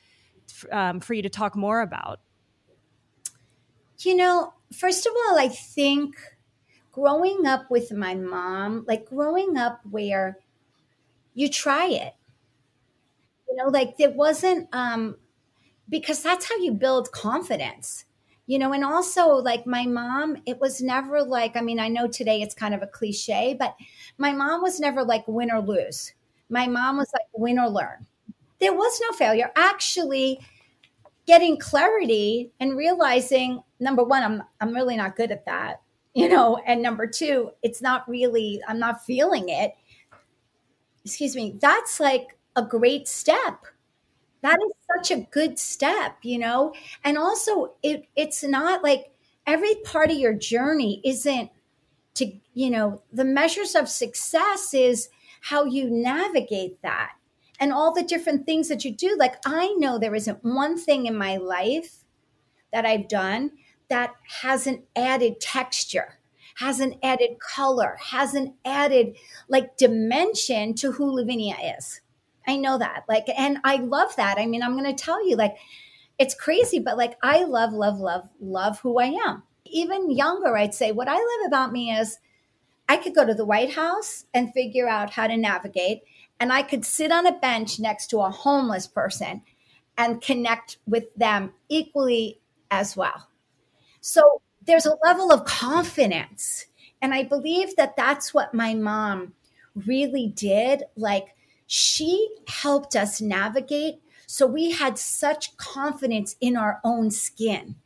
[0.70, 2.20] um, for you to talk more about.
[4.00, 6.16] You know, first of all, I think
[6.92, 10.38] growing up with my mom, like growing up where
[11.34, 12.14] you try it,
[13.48, 15.16] you know, like it wasn't, um,
[15.88, 18.04] because that's how you build confidence
[18.48, 22.08] you know and also like my mom it was never like i mean i know
[22.08, 23.76] today it's kind of a cliche but
[24.18, 26.12] my mom was never like win or lose.
[26.50, 28.06] My mom was like win or learn.
[28.60, 29.50] There was no failure.
[29.54, 30.40] Actually
[31.26, 35.82] getting clarity and realizing number one i'm i'm really not good at that
[36.14, 39.74] you know and number two it's not really i'm not feeling it.
[41.04, 43.66] Excuse me that's like a great step
[44.42, 46.72] that is such a good step you know?
[47.04, 49.12] And also it it's not like
[49.46, 51.50] every part of your journey isn't
[52.14, 55.08] to you know the measures of success is
[55.40, 57.12] how you navigate that
[57.60, 59.16] and all the different things that you do.
[59.18, 62.04] Like i know there isn't one thing in my life
[62.72, 63.52] that i've done
[63.88, 66.18] that hasn't added texture
[66.56, 69.16] hasn't added color hasn't added
[69.48, 72.00] like dimension to who lavinia is
[72.48, 73.04] I know that.
[73.08, 74.38] Like, and I love that.
[74.38, 75.56] I mean, I'm going to tell you, like,
[76.18, 79.44] it's crazy, but like, I love, love, love, love who I am.
[79.66, 82.18] Even younger, I'd say what I love about me is
[82.88, 86.02] I could go to the White House and figure out how to navigate,
[86.40, 89.42] and I could sit on a bench next to a homeless person
[89.98, 93.28] and connect with them equally as well.
[94.00, 96.66] So there's a level of confidence.
[97.02, 99.34] And I believe that that's what my mom
[99.74, 100.84] really did.
[100.96, 101.34] Like,
[101.68, 104.00] she helped us navigate.
[104.26, 107.76] So we had such confidence in our own skin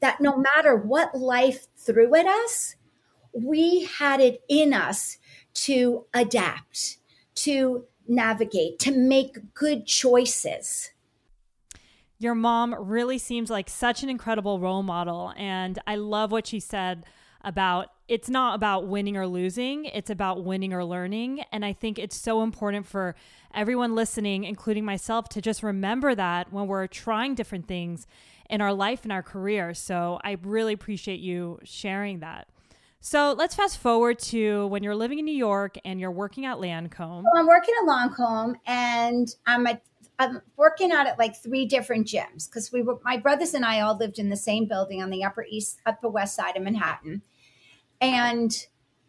[0.00, 2.74] that no matter what life threw at us,
[3.32, 5.18] we had it in us
[5.54, 6.98] to adapt,
[7.36, 10.90] to navigate, to make good choices.
[12.18, 15.32] Your mom really seems like such an incredible role model.
[15.36, 17.06] And I love what she said
[17.42, 21.44] about it's not about winning or losing, it's about winning or learning.
[21.52, 23.14] And I think it's so important for
[23.54, 28.06] everyone listening, including myself, to just remember that when we're trying different things
[28.48, 29.74] in our life and our career.
[29.74, 32.48] So I really appreciate you sharing that.
[33.00, 36.56] So let's fast forward to when you're living in New York and you're working at
[36.56, 37.22] Lancome.
[37.22, 39.82] So I'm working at Lancome and I'm at
[40.20, 43.80] I'm working out at like three different gyms because we were my brothers and I
[43.80, 47.22] all lived in the same building on the upper east upper west side of Manhattan
[48.00, 48.66] and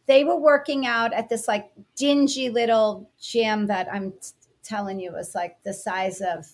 [0.07, 4.31] they were working out at this like dingy little gym that I'm t-
[4.63, 6.47] telling you was like the size of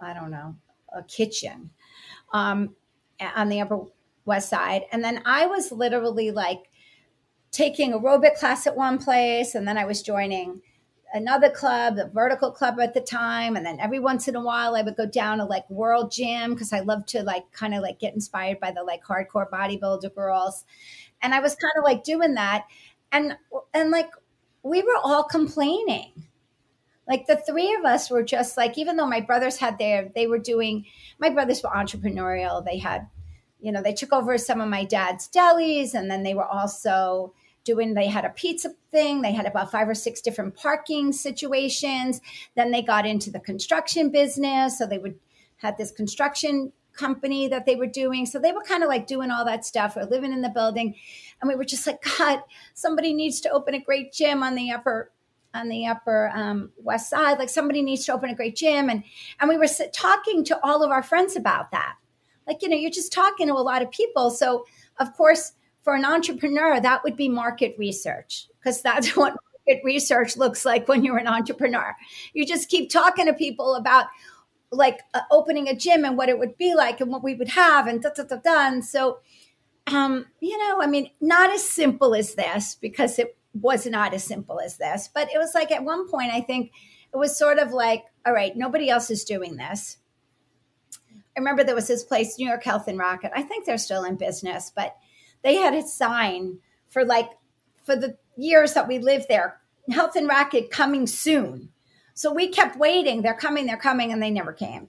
[0.00, 0.56] I don't know
[0.94, 1.70] a kitchen
[2.32, 2.74] um,
[3.34, 3.84] on the Upper
[4.24, 6.70] West Side, and then I was literally like
[7.50, 10.62] taking aerobic class at one place, and then I was joining
[11.12, 13.56] another club, the vertical club at the time.
[13.56, 16.54] And then every once in a while I would go down to like world gym
[16.54, 20.14] because I love to like kind of like get inspired by the like hardcore bodybuilder
[20.14, 20.64] girls
[21.26, 22.66] and I was kind of like doing that,
[23.10, 23.36] and
[23.74, 24.10] and like
[24.62, 26.12] we were all complaining.
[27.08, 30.26] Like the three of us were just like, even though my brothers had their, they
[30.26, 30.86] were doing,
[31.20, 32.64] my brothers were entrepreneurial.
[32.64, 33.08] They had,
[33.60, 37.34] you know, they took over some of my dad's delis, and then they were also
[37.64, 42.20] doing they had a pizza thing they had about five or six different parking situations
[42.54, 45.18] then they got into the construction business so they would
[45.56, 48.26] had this construction company that they were doing.
[48.26, 49.96] So they were kind of like doing all that stuff.
[49.96, 50.94] We're living in the building.
[51.40, 52.40] And we were just like, God,
[52.74, 55.10] somebody needs to open a great gym on the upper
[55.56, 59.02] on the upper um, west side like somebody needs to open a great gym and
[59.40, 61.94] and we were talking to all of our friends about that
[62.46, 64.66] like you know you're just talking to a lot of people so
[64.98, 69.34] of course for an entrepreneur that would be market research because that's what
[69.66, 71.94] market research looks like when you're an entrepreneur
[72.34, 74.06] you just keep talking to people about
[74.76, 77.48] like uh, opening a gym and what it would be like and what we would
[77.48, 78.68] have and da da da da.
[78.68, 79.18] And so,
[79.86, 84.24] um, you know, I mean, not as simple as this because it was not as
[84.24, 86.72] simple as this, but it was like at one point, I think
[87.12, 89.98] it was sort of like, all right, nobody else is doing this.
[91.36, 93.30] I remember there was this place, New York Health and Racquet.
[93.34, 94.96] I think they're still in business, but
[95.42, 96.58] they had a sign
[96.88, 97.30] for like
[97.84, 99.60] for the years that we lived there,
[99.90, 101.70] Health and Racquet coming soon.
[102.16, 103.20] So we kept waiting.
[103.20, 104.88] They're coming, they're coming, and they never came.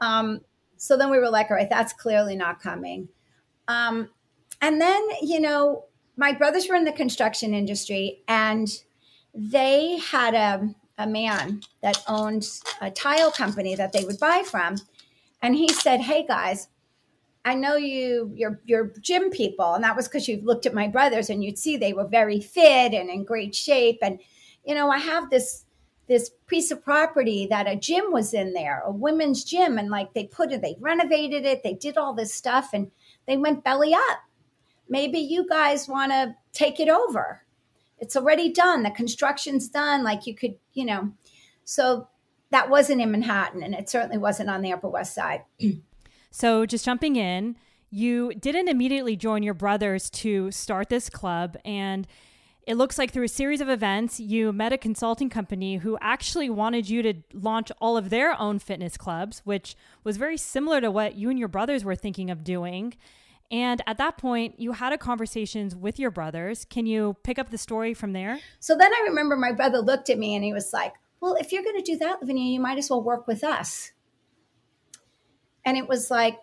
[0.00, 0.40] Um,
[0.76, 3.08] so then we were like, all right, that's clearly not coming.
[3.66, 4.08] Um,
[4.62, 8.68] and then, you know, my brothers were in the construction industry and
[9.34, 12.46] they had a, a man that owned
[12.80, 14.76] a tile company that they would buy from.
[15.42, 16.68] And he said, Hey guys,
[17.44, 20.88] I know you you're you're gym people, and that was because you looked at my
[20.88, 23.98] brothers and you'd see they were very fit and in great shape.
[24.02, 24.20] And
[24.64, 25.64] you know, I have this
[26.10, 30.12] this piece of property that a gym was in there, a women's gym, and like
[30.12, 32.90] they put it, they renovated it, they did all this stuff, and
[33.28, 34.18] they went belly up.
[34.88, 37.44] Maybe you guys want to take it over.
[38.00, 38.82] It's already done.
[38.82, 40.02] The construction's done.
[40.02, 41.12] Like you could, you know.
[41.64, 42.08] So
[42.50, 45.44] that wasn't in Manhattan, and it certainly wasn't on the Upper West Side.
[46.32, 47.54] so just jumping in,
[47.88, 52.08] you didn't immediately join your brothers to start this club, and
[52.66, 56.50] it looks like through a series of events, you met a consulting company who actually
[56.50, 60.90] wanted you to launch all of their own fitness clubs, which was very similar to
[60.90, 62.94] what you and your brothers were thinking of doing.
[63.50, 66.64] And at that point, you had a conversations with your brothers.
[66.64, 68.38] Can you pick up the story from there?
[68.60, 71.52] So then I remember my brother looked at me and he was like, Well, if
[71.52, 73.92] you're going to do that, Lavinia, you might as well work with us.
[75.64, 76.38] And it was like,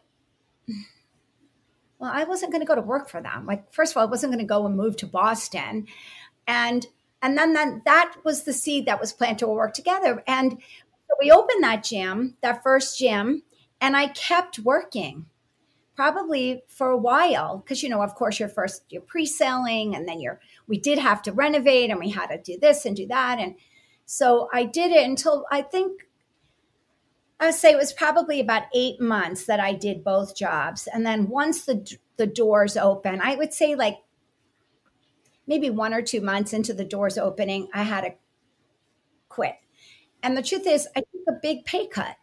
[1.99, 3.45] well, I wasn't going to go to work for them.
[3.45, 5.87] Like, first of all, I wasn't going to go and move to Boston.
[6.47, 6.85] And
[7.21, 10.23] and then, then that was the seed that was planted to work together.
[10.27, 13.41] And so we opened that gym, that first gym,
[13.81, 15.25] and I kept working
[15.97, 20.21] probably for a while because you know of course you're first you're pre-selling and then
[20.21, 23.39] you're we did have to renovate and we had to do this and do that
[23.39, 23.55] and
[24.05, 26.06] so i did it until i think
[27.39, 30.87] I would say it was probably about eight months that I did both jobs.
[30.87, 33.97] And then once the, the doors open, I would say like
[35.45, 38.13] maybe one or two months into the doors opening, I had to
[39.29, 39.55] quit.
[40.23, 42.15] And the truth is, I took a big pay cut.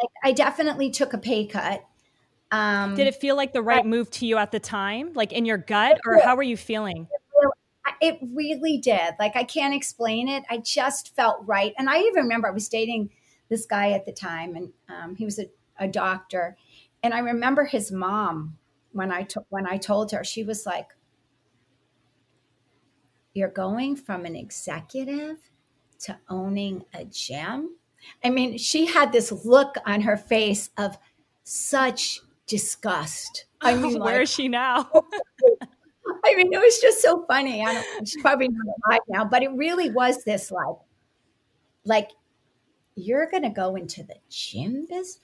[0.00, 1.84] Like I definitely took a pay cut.
[2.52, 5.44] Um, Did it feel like the right move to you at the time, like in
[5.44, 7.08] your gut, or how were you feeling?
[8.00, 9.14] It really did.
[9.18, 10.44] Like I can't explain it.
[10.50, 11.72] I just felt right.
[11.78, 13.10] And I even remember I was dating
[13.52, 15.44] this guy at the time, and um, he was a,
[15.78, 16.56] a doctor.
[17.02, 18.56] And I remember his mom
[18.92, 20.88] when I to- when I told her, she was like,
[23.34, 25.36] "You're going from an executive
[26.00, 27.76] to owning a gym."
[28.24, 30.96] I mean, she had this look on her face of
[31.44, 33.44] such disgust.
[33.60, 34.88] I mean, where like, is she now?
[36.24, 37.62] I mean, it was just so funny.
[37.62, 40.76] I don't, she's probably not alive now, but it really was this like,
[41.84, 42.10] like
[42.94, 45.18] you're going to go into the gym business?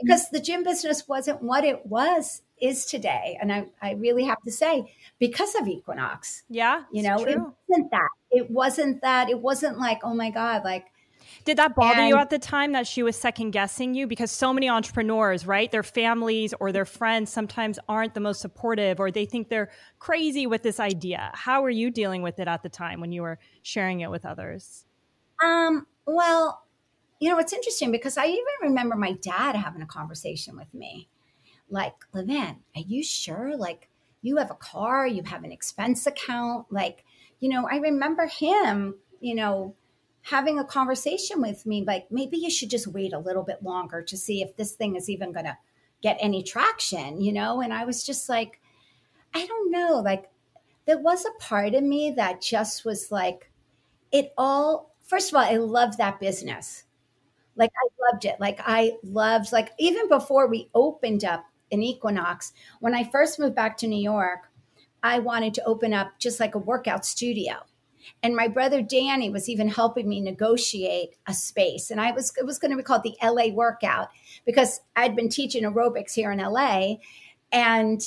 [0.00, 3.38] Because the gym business wasn't what it was is today.
[3.40, 7.90] And I, I really have to say because of equinox yeah you know it wasn't
[7.90, 8.08] that.
[8.30, 9.30] It wasn't that.
[9.30, 10.86] It wasn't like oh my god like
[11.44, 14.06] did that bother and, you at the time that she was second guessing you?
[14.06, 19.00] Because so many entrepreneurs right their families or their friends sometimes aren't the most supportive
[19.00, 21.30] or they think they're crazy with this idea.
[21.34, 24.26] How were you dealing with it at the time when you were sharing it with
[24.26, 24.84] others?
[25.42, 26.62] Um well,
[27.18, 31.08] you know, it's interesting because I even remember my dad having a conversation with me
[31.70, 33.56] like, Levin, are you sure?
[33.56, 33.88] Like,
[34.22, 36.66] you have a car, you have an expense account.
[36.70, 37.04] Like,
[37.38, 39.74] you know, I remember him, you know,
[40.22, 44.02] having a conversation with me like, maybe you should just wait a little bit longer
[44.02, 45.56] to see if this thing is even going to
[46.02, 47.60] get any traction, you know?
[47.60, 48.60] And I was just like,
[49.34, 50.00] I don't know.
[50.04, 50.28] Like,
[50.86, 53.50] there was a part of me that just was like,
[54.12, 56.84] it all first of all, I loved that business.
[57.56, 58.36] Like I loved it.
[58.38, 63.56] Like I loved, like even before we opened up an Equinox, when I first moved
[63.56, 64.48] back to New York,
[65.02, 67.54] I wanted to open up just like a workout studio.
[68.22, 71.90] And my brother Danny was even helping me negotiate a space.
[71.90, 74.10] And I was it was going to be called the LA workout
[74.46, 76.94] because I'd been teaching aerobics here in LA.
[77.50, 78.00] And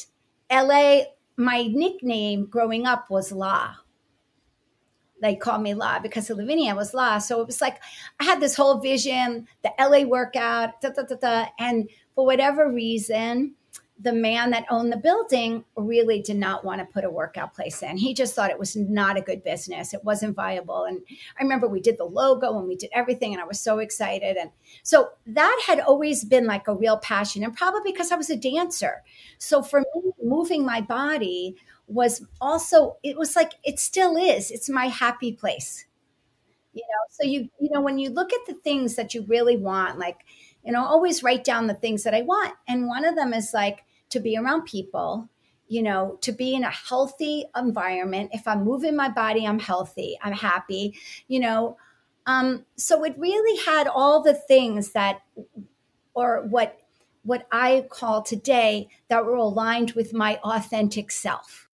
[0.49, 1.01] LA,
[1.35, 3.75] my nickname growing up was La.
[5.23, 7.17] They called me La because Lavinia was La.
[7.17, 7.79] So it was like
[8.19, 13.55] I had this whole vision, the LA workout, da, da, da, and for whatever reason,
[13.99, 17.81] the man that owned the building really did not want to put a workout place
[17.81, 17.95] in.
[17.95, 19.93] He just thought it was not a good business.
[19.93, 20.83] It wasn't viable.
[20.83, 20.99] And
[21.39, 24.35] I remember we did the logo and we did everything, and I was so excited.
[24.35, 24.49] And
[24.81, 28.35] so that had always been like a real passion, and probably because I was a
[28.35, 29.03] dancer.
[29.37, 31.55] So for me, moving my body
[31.87, 34.51] was also, it was like, it still is.
[34.51, 35.85] It's my happy place.
[36.73, 39.57] You know, so you, you know, when you look at the things that you really
[39.57, 40.21] want, like,
[40.65, 42.53] you know, always write down the things that I want.
[42.67, 45.29] And one of them is like to be around people,
[45.67, 48.31] you know, to be in a healthy environment.
[48.33, 50.95] If I'm moving my body, I'm healthy, I'm happy,
[51.27, 51.77] you know.
[52.25, 55.21] Um, so it really had all the things that,
[56.13, 56.79] or what,
[57.23, 61.69] what I call today that were aligned with my authentic self.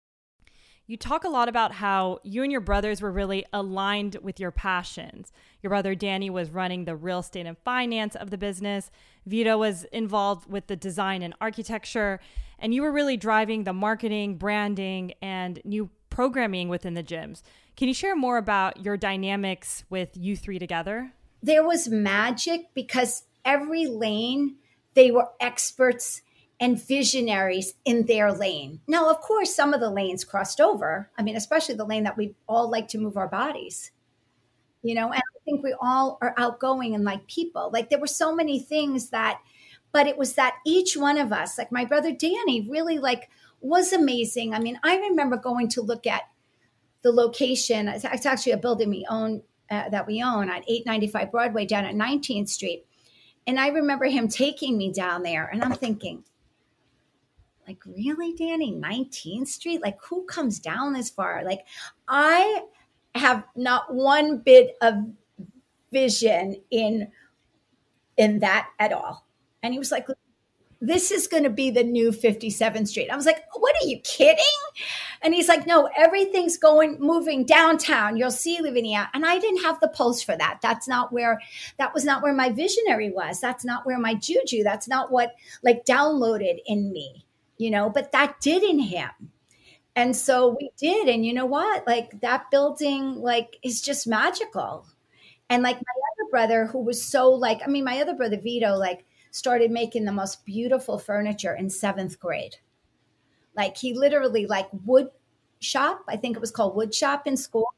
[0.89, 4.53] You talk a lot about how you and your brothers were really aligned with your
[4.53, 5.33] passions.
[5.61, 8.89] Your brother Danny was running the real estate and finance of the business.
[9.27, 12.21] Vito was involved with the design and architecture.
[12.61, 17.43] And you were really driving the marketing, branding, and new programming within the gyms.
[17.77, 21.13] Can you share more about your dynamics with you three together?
[21.43, 24.57] There was magic because every lane,
[24.95, 26.23] they were experts
[26.59, 28.81] and visionaries in their lane.
[28.87, 31.11] Now, of course, some of the lanes crossed over.
[31.19, 33.91] I mean, especially the lane that we all like to move our bodies.
[34.83, 37.71] You know, and I think we all are outgoing and like people.
[37.73, 39.41] Like there were so many things that,
[39.93, 43.29] but it was that each one of us, like my brother Danny, really like
[43.61, 44.55] was amazing.
[44.55, 46.23] I mean, I remember going to look at
[47.03, 47.89] the location.
[47.89, 51.95] It's actually a building we own uh, that we own at 895 Broadway down at
[51.95, 52.87] 19th Street.
[53.47, 56.25] And I remember him taking me down there, and I'm thinking,
[57.67, 58.73] like really danny?
[58.73, 59.83] 19th street?
[59.83, 61.45] Like who comes down this far?
[61.45, 61.67] Like
[62.09, 62.63] i
[63.15, 64.95] have not one bit of
[65.93, 67.11] vision in
[68.17, 69.27] in that at all.
[69.63, 70.07] And he was like
[70.83, 73.09] this is going to be the new 57th street.
[73.09, 74.45] I was like what are you kidding?
[75.23, 78.17] And he's like no everything's going moving downtown.
[78.17, 79.11] You'll see lavinia.
[79.15, 80.59] And i didn't have the pulse for that.
[80.63, 81.41] That's not where
[81.79, 83.41] that was not where my visionary was.
[83.41, 87.26] That's not where my juju that's not what like downloaded in me
[87.59, 89.11] you know, but that did in him.
[89.95, 91.09] And so we did.
[91.09, 91.87] And you know what?
[91.87, 94.87] Like that building, like, is just magical.
[95.49, 98.77] And like my other brother, who was so like, I mean, my other brother, Vito,
[98.77, 99.05] like,
[99.37, 102.57] started making the most beautiful furniture in seventh grade.
[103.55, 105.11] Like he literally like wood
[105.61, 107.75] shop, I think it was called wood shop in school.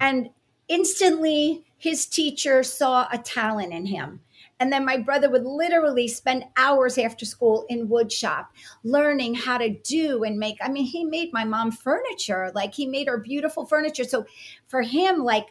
[0.00, 0.30] And
[0.66, 4.20] instantly his teacher saw a talent in him
[4.58, 8.46] and then my brother would literally spend hours after school in woodshop
[8.84, 10.56] learning how to do and make.
[10.62, 14.04] I mean, he made my mom furniture, like he made her beautiful furniture.
[14.04, 14.26] So
[14.66, 15.46] for him, like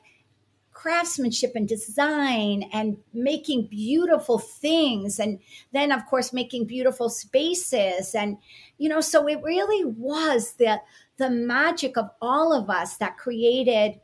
[0.76, 5.39] craftsmanship and design and making beautiful things and
[5.72, 8.38] then of course making beautiful spaces and
[8.78, 10.80] you know so it really was the
[11.16, 14.01] the magic of all of us that created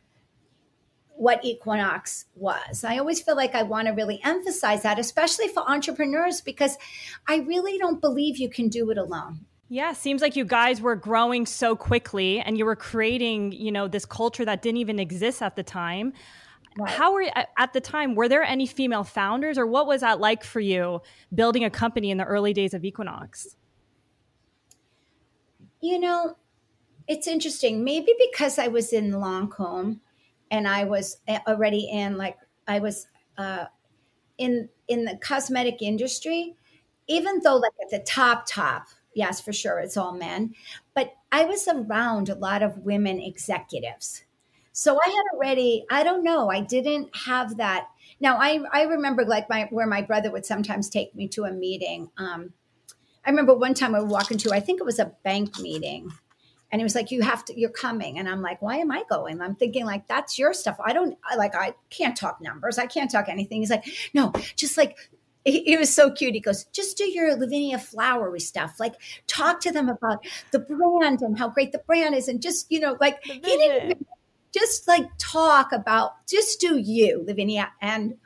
[1.22, 2.84] what Equinox was.
[2.84, 6.80] I always feel like I want to really emphasize that, especially for entrepreneurs, because
[7.28, 9.45] I really don't believe you can do it alone.
[9.69, 13.88] Yeah, seems like you guys were growing so quickly and you were creating, you know,
[13.88, 16.11] this culture that didn't even exist at the time.
[16.76, 16.89] Right.
[16.89, 18.15] How were at the time?
[18.15, 21.03] Were there any female founders, or what was that like for you
[21.36, 23.55] building a company in the early days of Equinox?
[25.82, 26.36] You know,
[27.07, 27.84] it's interesting.
[27.84, 29.99] Maybe because I was in Lancome,
[30.52, 32.38] and I was already in like
[32.68, 33.66] I was uh,
[34.38, 36.56] in in the cosmetic industry,
[37.08, 40.54] even though like at the top top, yes, for sure, it's all men,
[40.93, 44.24] but I was around a lot of women executives.
[44.74, 47.88] So I had already, I don't know, I didn't have that.
[48.20, 51.52] Now I I remember like my where my brother would sometimes take me to a
[51.52, 52.12] meeting.
[52.18, 52.54] Um,
[53.26, 56.12] I remember one time I was walking to, I think it was a bank meeting,
[56.72, 57.59] and he was like, "You have to.
[57.59, 60.78] You're coming." And I'm like, "Why am I going?" I'm thinking like, "That's your stuff.
[60.84, 61.55] I don't I, like.
[61.55, 62.78] I can't talk numbers.
[62.78, 64.97] I can't talk anything." He's like, "No, just like."
[65.43, 66.36] He, was so cute.
[66.36, 68.80] He goes, "Just do your Lavinia flowery stuff.
[68.80, 68.93] Like,
[69.26, 72.80] talk to them about the brand and how great the brand is, and just you
[72.80, 74.05] know, like he didn't
[74.53, 78.17] just like talk about just do you, Lavinia." And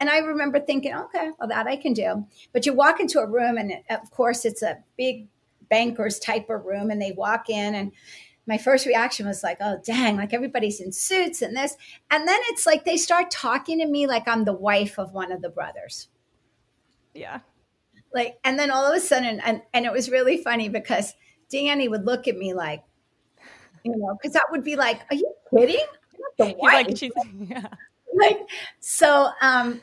[0.00, 2.26] and I remember thinking, okay, well, that I can do.
[2.52, 5.26] But you walk into a room, and of course, it's a big
[5.70, 7.92] bankers type of room and they walk in and
[8.46, 11.76] my first reaction was like, oh, dang, like everybody's in suits and this.
[12.10, 15.30] And then it's like they start talking to me like I'm the wife of one
[15.30, 16.08] of the brothers.
[17.14, 17.40] Yeah.
[18.12, 21.14] Like, and then all of a sudden, and, and it was really funny because
[21.48, 22.82] Danny would look at me like,
[23.84, 25.86] you know, because that would be like, are you kidding?
[26.38, 26.86] the wife.
[26.88, 27.68] Like, she's, yeah.
[28.14, 28.40] like,
[28.80, 29.80] so, um,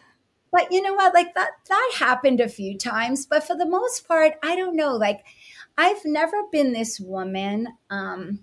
[0.51, 1.13] but you know what?
[1.13, 4.95] Like that, that happened a few times, but for the most part, I don't know.
[4.95, 5.25] Like,
[5.77, 7.67] I've never been this woman.
[7.89, 8.39] Um,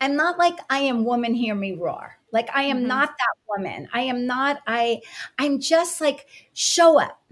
[0.00, 2.18] I'm not like I am woman, hear me roar.
[2.32, 2.88] Like I am mm-hmm.
[2.88, 3.88] not that woman.
[3.92, 5.00] I am not, I,
[5.38, 7.22] I'm just like, show up,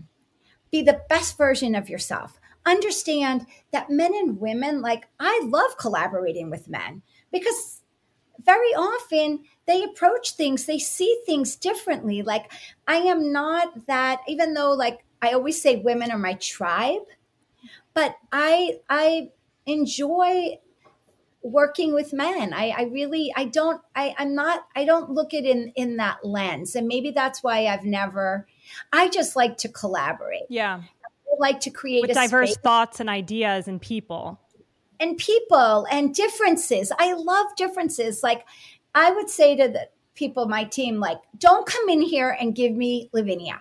[0.70, 2.38] be the best version of yourself.
[2.66, 7.80] Understand that men and women, like I love collaborating with men because
[8.44, 12.22] very often they approach things, they see things differently.
[12.22, 12.52] Like
[12.86, 17.02] I am not that, even though like I always say women are my tribe,
[17.94, 19.30] but I, I
[19.66, 20.58] enjoy
[21.42, 22.52] working with men.
[22.52, 25.96] I, I really, I don't, I, I'm not, I don't look at it in, in
[25.96, 26.74] that lens.
[26.74, 28.46] And maybe that's why I've never,
[28.92, 30.42] I just like to collaborate.
[30.48, 30.82] Yeah.
[30.82, 32.62] I like to create with diverse space.
[32.62, 34.38] thoughts and ideas and people.
[34.98, 36.92] And people and differences.
[36.98, 38.22] I love differences.
[38.22, 38.44] Like
[38.94, 42.72] I would say to the people, my team, like, don't come in here and give
[42.72, 43.60] me Lavinia.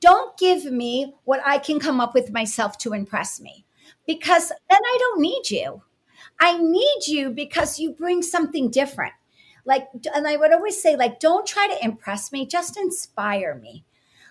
[0.00, 3.66] Don't give me what I can come up with myself to impress me
[4.08, 5.82] because then I don't need you
[6.40, 9.14] I need you because you bring something different.
[9.64, 13.84] Like, and I would always say, like, don't try to impress me, just inspire me.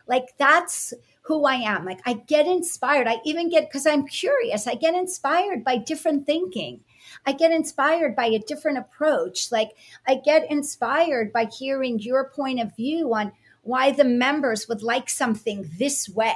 [0.08, 1.86] Like, that's who I am.
[1.86, 3.08] Like, I get inspired.
[3.08, 6.80] I even get, because I'm curious, I get inspired by different thinking.
[7.26, 9.52] I get inspired by a different approach.
[9.52, 9.72] Like,
[10.08, 15.10] I get inspired by hearing your point of view on why the members would like
[15.10, 16.36] something this way.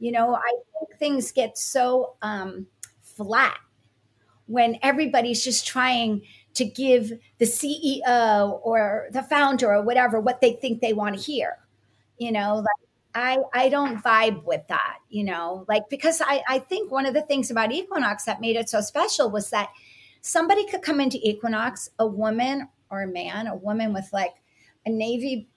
[0.00, 2.66] You know, I think things get so um,
[3.02, 3.58] flat
[4.46, 6.22] when everybody's just trying
[6.54, 11.22] to give the CEO or the founder or whatever what they think they want to
[11.22, 11.58] hear.
[12.18, 16.58] You know, like I I don't vibe with that, you know, like because I, I
[16.58, 19.68] think one of the things about Equinox that made it so special was that
[20.22, 24.34] somebody could come into Equinox, a woman or a man, a woman with like
[24.86, 25.48] a navy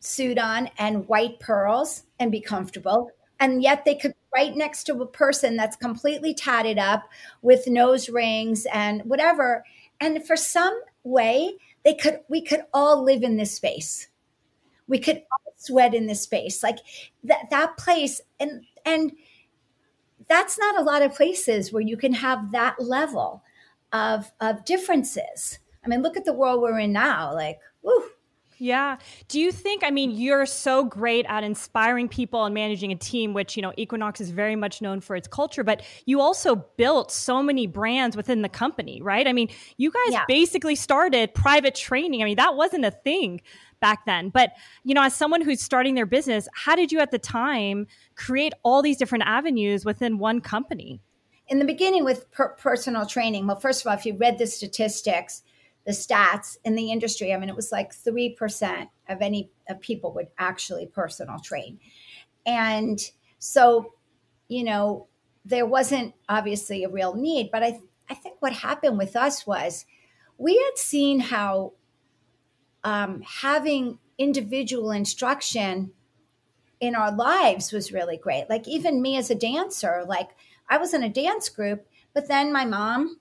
[0.00, 3.10] suit on and white pearls and be comfortable
[3.42, 7.08] and yet they could right next to a person that's completely tatted up
[7.42, 9.64] with nose rings and whatever.
[10.00, 14.06] And for some way they could we could all live in this space.
[14.86, 16.62] We could all sweat in this space.
[16.62, 16.78] Like
[17.24, 19.10] that that place and and
[20.28, 23.42] that's not a lot of places where you can have that level
[23.92, 25.58] of of differences.
[25.84, 28.08] I mean look at the world we're in now like whew,
[28.62, 28.96] yeah.
[29.26, 33.34] Do you think, I mean, you're so great at inspiring people and managing a team,
[33.34, 37.10] which, you know, Equinox is very much known for its culture, but you also built
[37.10, 39.26] so many brands within the company, right?
[39.26, 39.48] I mean,
[39.78, 40.24] you guys yeah.
[40.28, 42.22] basically started private training.
[42.22, 43.40] I mean, that wasn't a thing
[43.80, 44.28] back then.
[44.28, 44.52] But,
[44.84, 48.52] you know, as someone who's starting their business, how did you at the time create
[48.62, 51.00] all these different avenues within one company?
[51.48, 54.46] In the beginning with per- personal training, well, first of all, if you read the
[54.46, 55.42] statistics,
[55.84, 57.32] the stats in the industry.
[57.32, 61.78] I mean, it was like 3% of any of people would actually personal train.
[62.46, 63.00] And
[63.38, 63.94] so,
[64.48, 65.08] you know,
[65.44, 69.84] there wasn't obviously a real need, but I, I think what happened with us was
[70.38, 71.72] we had seen how
[72.84, 75.92] um, having individual instruction
[76.80, 78.46] in our lives was really great.
[78.48, 80.30] Like even me as a dancer, like
[80.68, 83.18] I was in a dance group, but then my mom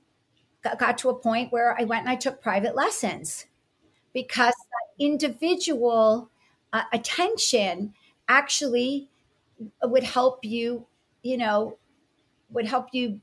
[0.63, 3.45] got to a point where I went and I took private lessons
[4.13, 4.53] because
[4.99, 6.29] individual
[6.73, 7.93] uh, attention
[8.27, 9.09] actually
[9.83, 10.85] would help you,
[11.23, 11.77] you know,
[12.51, 13.19] would help you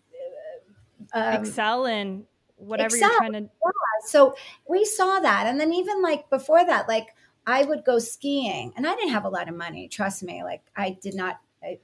[1.15, 2.25] uh, um, excel in
[2.57, 3.11] whatever excel.
[3.11, 3.41] you're trying to.
[3.41, 3.71] Yeah.
[4.07, 4.35] So
[4.69, 5.47] we saw that.
[5.47, 7.09] And then even like before that, like
[7.47, 9.89] I would go skiing and I didn't have a lot of money.
[9.89, 10.43] Trust me.
[10.43, 11.79] Like I did not, I,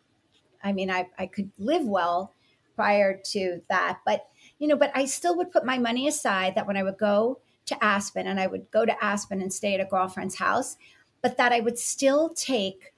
[0.63, 2.35] I mean, I, I could live well
[2.77, 4.27] prior to that, but
[4.65, 7.39] you know, but I still would put my money aside that when I would go
[7.67, 10.79] to Aspen and I would go to Aspen and stay at a girlfriend's house,
[11.21, 12.95] but that I would still take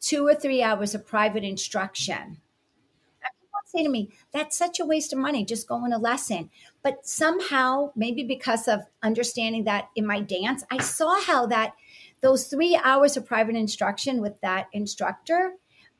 [0.00, 2.36] two or three hours of private instruction.
[3.40, 6.50] People say to me, that's such a waste of money, just going a lesson.
[6.84, 11.72] But somehow, maybe because of understanding that in my dance, I saw how that
[12.20, 15.54] those three hours of private instruction with that instructor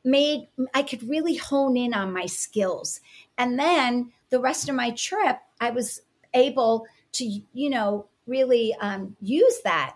[0.05, 3.01] made I could really hone in on my skills.
[3.37, 6.01] And then the rest of my trip, I was
[6.33, 9.95] able to, you know, really um, use that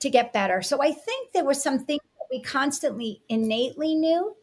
[0.00, 0.62] to get better.
[0.62, 4.34] So I think there were some things that we constantly innately knew.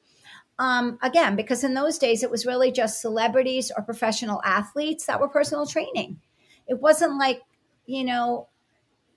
[0.60, 5.20] Um, again, because in those days it was really just celebrities or professional athletes that
[5.20, 6.20] were personal training.
[6.68, 7.42] It wasn't like,
[7.88, 8.48] you know,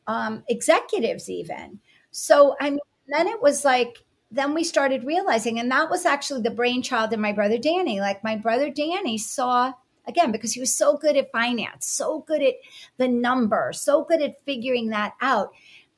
[0.06, 1.80] um, executives even.
[2.10, 3.98] So I mean, then it was like,
[4.30, 8.00] then we started realizing, and that was actually the brainchild of my brother Danny.
[8.00, 9.74] Like my brother Danny saw
[10.06, 12.54] again because he was so good at finance, so good at
[12.96, 15.50] the numbers, so good at figuring that out.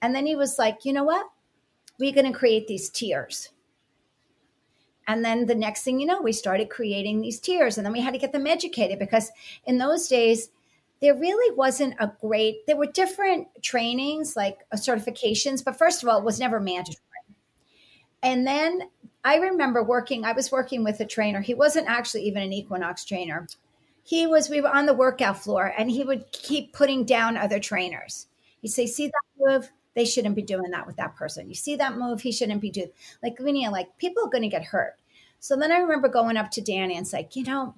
[0.03, 1.27] And then he was like, you know what?
[1.99, 3.51] We're going to create these tiers.
[5.09, 7.79] And then the next thing you know, we started creating these tiers.
[7.79, 9.31] And then we had to get them educated because
[9.65, 10.51] in those days,
[11.01, 16.09] there really wasn't a great, there were different trainings like uh, certifications, but first of
[16.09, 16.97] all, it was never mandatory.
[18.23, 18.83] And then
[19.25, 21.41] I remember working, I was working with a trainer.
[21.41, 23.47] He wasn't actually even an Equinox trainer.
[24.07, 27.59] He was, we were on the workout floor and he would keep putting down other
[27.59, 28.29] trainers.
[28.63, 29.71] He'd say, See that move?
[29.95, 31.49] They shouldn't be doing that with that person.
[31.49, 32.21] You see that move?
[32.21, 32.91] He shouldn't be doing
[33.21, 34.97] like Linnea, like people are going to get hurt.
[35.41, 37.75] So then I remember going up to Danny and say you know,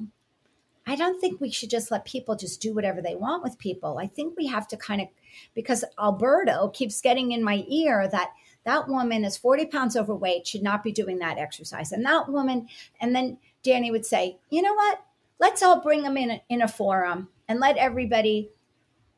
[0.86, 3.98] I don't think we should just let people just do whatever they want with people.
[3.98, 5.08] I think we have to kind of,
[5.54, 8.32] because Alberto keeps getting in my ear that
[8.64, 11.92] that woman is 40 pounds overweight, should not be doing that exercise.
[11.92, 12.68] And that woman,
[13.00, 15.00] and then Danny would say, you know what?
[15.40, 18.50] Let's all bring them in a, in a forum and let everybody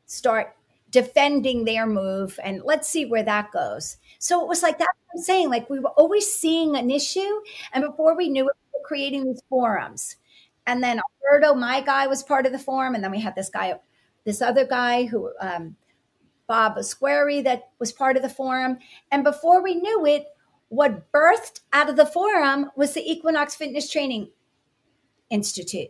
[0.05, 0.55] start
[0.91, 3.97] defending their move and let's see where that goes.
[4.19, 7.41] So it was like that I'm saying, like we were always seeing an issue.
[7.73, 10.17] And before we knew it, we were creating these forums.
[10.67, 12.95] And then Alberto, my guy, was part of the forum.
[12.95, 13.73] And then we had this guy,
[14.25, 15.75] this other guy who, um,
[16.47, 18.77] Bob Asquari, that was part of the forum.
[19.11, 20.27] And before we knew it,
[20.69, 24.29] what birthed out of the forum was the Equinox Fitness Training
[25.29, 25.89] Institute.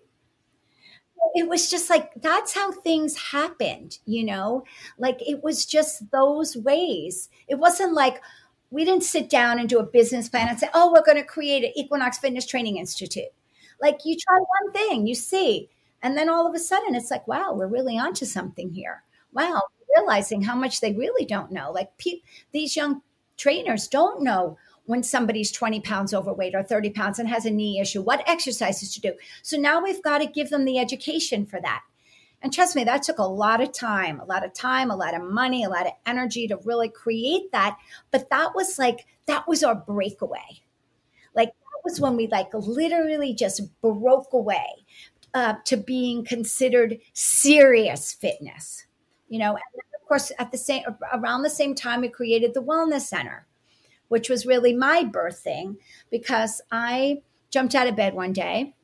[1.36, 4.64] It was just like that's how things happened, you know?
[4.98, 7.30] Like it was just those ways.
[7.48, 8.22] It wasn't like
[8.70, 11.24] we didn't sit down and do a business plan and say, oh, we're going to
[11.24, 13.30] create an Equinox Fitness Training Institute.
[13.82, 15.70] Like you try one thing, you see,
[16.02, 19.04] and then all of a sudden it's like, wow, we're really onto something here.
[19.34, 19.62] Wow,
[19.98, 21.72] realizing how much they really don't know.
[21.72, 23.02] Like pe- these young
[23.38, 27.80] trainers don't know when somebody's 20 pounds overweight or 30 pounds and has a knee
[27.80, 29.14] issue, what exercises to do.
[29.42, 31.82] So now we've got to give them the education for that.
[32.42, 35.14] And trust me, that took a lot of time, a lot of time, a lot
[35.14, 37.78] of money, a lot of energy to really create that.
[38.10, 40.62] But that was like, that was our breakaway.
[41.36, 44.86] Like that was when we like literally just broke away
[45.34, 48.86] uh, to being considered serious fitness.
[49.30, 52.62] You know, and of course, at the same around the same time, we created the
[52.62, 53.48] Wellness Center,
[54.12, 55.78] which was really my birthing
[56.10, 58.76] because I jumped out of bed one day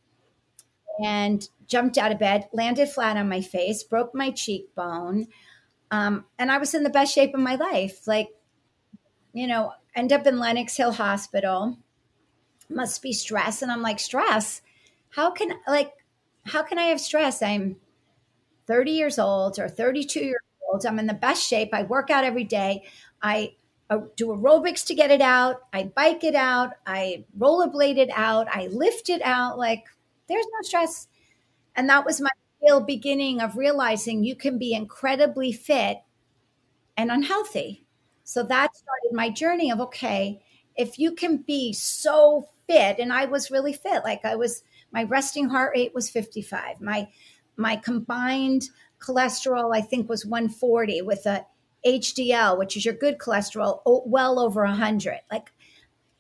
[1.04, 5.28] and jumped out of bed, landed flat on my face, broke my cheekbone,
[5.92, 8.08] um, and I was in the best shape of my life.
[8.08, 8.30] Like,
[9.34, 11.78] you know, end up in Lenox Hill Hospital
[12.70, 13.62] must be stress.
[13.62, 14.62] And I'm like, stress?
[15.10, 15.92] How can like
[16.46, 17.44] how can I have stress?
[17.44, 17.76] I'm
[18.68, 20.40] 30 years old or 32 years
[20.72, 20.86] old.
[20.86, 21.74] I'm in the best shape.
[21.74, 22.86] I work out every day.
[23.22, 23.56] I
[23.90, 25.62] do aerobics to get it out.
[25.72, 26.74] I bike it out.
[26.86, 28.48] I rollerblade it out.
[28.50, 29.58] I lift it out.
[29.58, 29.86] Like
[30.28, 31.08] there's no stress.
[31.76, 32.30] And that was my
[32.62, 36.00] real beginning of realizing you can be incredibly fit
[36.98, 37.86] and unhealthy.
[38.24, 40.42] So that started my journey of okay,
[40.76, 44.04] if you can be so fit and I was really fit.
[44.04, 46.82] Like I was my resting heart rate was 55.
[46.82, 47.08] My
[47.56, 48.70] my combined
[49.00, 51.46] cholesterol I think was 140 with a
[51.88, 55.22] HDL, which is your good cholesterol, well over 100.
[55.32, 55.52] Like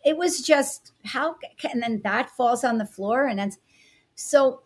[0.05, 1.35] it was just how
[1.71, 3.51] and then that falls on the floor and then
[4.15, 4.61] so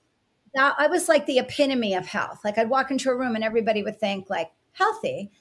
[0.54, 2.42] that I was like the epitome of health.
[2.44, 5.32] Like I'd walk into a room and everybody would think like healthy,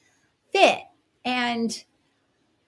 [0.53, 0.81] fit
[1.25, 1.85] and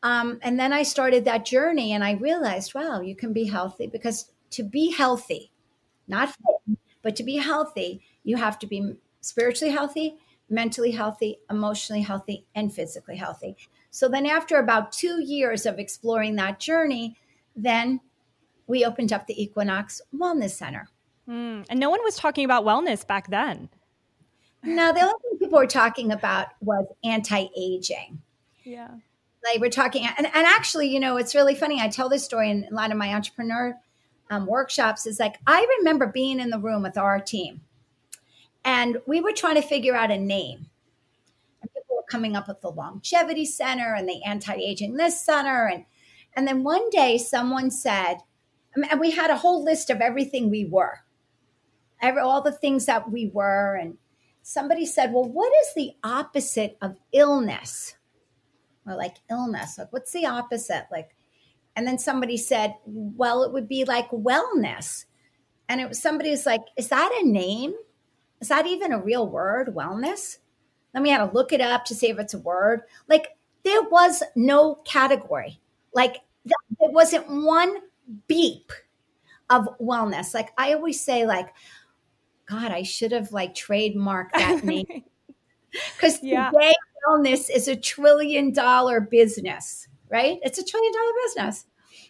[0.03, 3.87] um, and then I started that journey and I realized, wow, you can be healthy
[3.87, 5.53] because to be healthy,
[6.09, 10.17] not fit, but to be healthy, you have to be spiritually healthy,
[10.53, 13.57] mentally healthy, emotionally healthy, and physically healthy.
[13.91, 17.17] So then, after about two years of exploring that journey,
[17.57, 18.01] then
[18.67, 20.89] we opened up the Equinox Wellness Center.
[21.29, 23.69] Mm, and no one was talking about wellness back then.
[24.63, 28.23] No, the only thing people were talking about was anti aging.
[28.63, 28.91] Yeah
[29.45, 32.51] like we're talking and, and actually you know it's really funny i tell this story
[32.51, 33.75] in a lot of my entrepreneur
[34.31, 37.61] um, workshops is like i remember being in the room with our team
[38.65, 40.67] and we were trying to figure out a name
[41.61, 45.85] and people were coming up with the longevity center and the anti-aging this center and
[46.35, 48.17] and then one day someone said
[48.75, 51.01] and we had a whole list of everything we were
[52.01, 53.97] every, all the things that we were and
[54.43, 57.97] somebody said well what is the opposite of illness
[58.87, 59.79] or like illness.
[59.79, 60.87] Like, what's the opposite?
[60.91, 61.15] Like,
[61.77, 65.07] and then somebody said, well, it would be like wellness.
[65.69, 67.75] And it was somebody's like, is that a name?
[68.43, 70.39] Is that even a real word, wellness?
[70.93, 72.83] Then we had to look it up to see if it's a word.
[73.09, 73.29] Like
[73.65, 75.61] there was no category.
[75.95, 77.77] Like there wasn't one
[78.27, 78.73] beep
[79.49, 80.35] of wellness.
[80.35, 81.55] Like I always say, like,
[82.47, 85.05] God, I should have like trademarked that name.
[85.95, 86.51] Because yeah.
[86.51, 86.75] today
[87.09, 90.41] wellness is a trillion dollar business, right?
[90.43, 91.67] It's a trillion dollar business.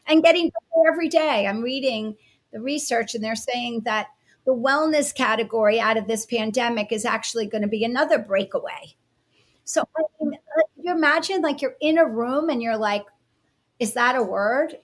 [0.07, 1.47] And getting better every day.
[1.47, 2.17] I'm reading
[2.55, 4.07] the research and they're saying that
[4.45, 8.97] the wellness category out of this pandemic is actually going to be another breakaway.
[9.65, 10.39] So I mean,
[10.81, 13.05] you imagine like you're in a room and you're like,
[13.79, 14.79] is that a word?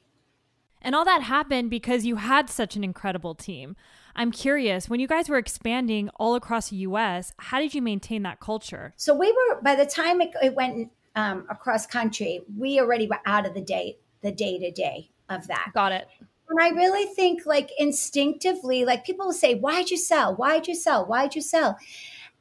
[0.81, 3.77] And all that happened because you had such an incredible team.
[4.15, 8.23] I'm curious, when you guys were expanding all across the US, how did you maintain
[8.23, 8.93] that culture?
[8.97, 13.21] So we were, by the time it, it went um, across country, we already were
[13.27, 15.71] out of the day, the day to day of that.
[15.75, 16.09] Got it.
[16.51, 20.35] And I really think, like, instinctively, like people will say, Why'd you sell?
[20.35, 21.05] Why'd you sell?
[21.07, 21.79] Why'd you sell?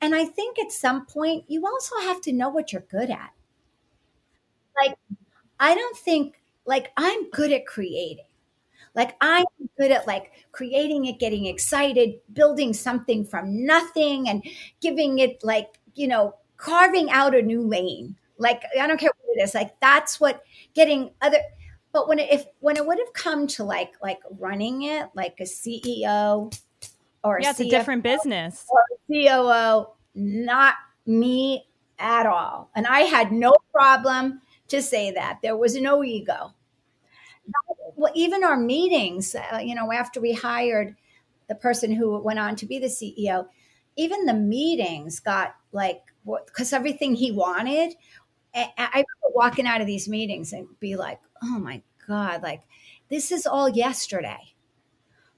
[0.02, 3.32] And I think at some point, you also have to know what you're good at.
[4.76, 4.96] Like,
[5.60, 8.26] I don't think, like, I'm good at creating.
[8.96, 9.46] Like I'm
[9.80, 14.44] good at like creating it, getting excited, building something from nothing and
[14.82, 18.18] giving it like, you know, carving out a new lane.
[18.40, 19.56] Like I don't care what it is.
[19.56, 20.44] Like that's what
[20.76, 21.40] getting other
[21.98, 25.36] but when it, if when it would have come to like like running it like
[25.40, 26.56] a CEO
[27.24, 30.76] or yeah, it's a different business or COO, not
[31.06, 31.66] me
[32.00, 32.70] at all.
[32.76, 35.40] And I had no problem to say that.
[35.42, 36.54] There was no ego
[37.96, 40.96] well, even our meetings, uh, you know, after we hired
[41.50, 43.48] the person who went on to be the CEO,
[43.96, 46.02] even the meetings got like
[46.46, 47.96] because everything he wanted.
[48.54, 52.62] I, I remember walking out of these meetings and be like, "Oh my god!" Like
[53.10, 54.54] this is all yesterday.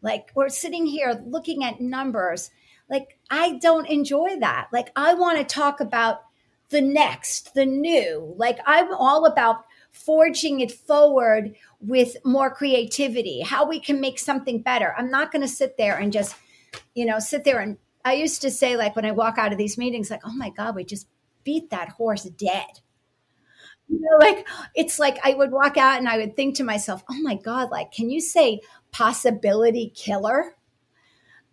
[0.02, 2.52] Like we're sitting here looking at numbers.
[2.90, 4.68] Like I don't enjoy that.
[4.72, 6.22] Like I want to talk about
[6.70, 8.34] the next, the new.
[8.38, 14.62] Like I'm all about forging it forward with more creativity, how we can make something
[14.62, 14.94] better.
[14.98, 16.36] I'm not going to sit there and just,
[16.94, 19.58] you know, sit there and I used to say, like, when I walk out of
[19.58, 21.08] these meetings, like, oh my God, we just
[21.44, 22.80] beat that horse dead.
[23.90, 27.04] You know, like, it's like I would walk out and I would think to myself,
[27.10, 28.62] oh my God, like, can you say
[28.92, 30.56] possibility killer?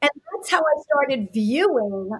[0.02, 2.10] And that's how I started viewing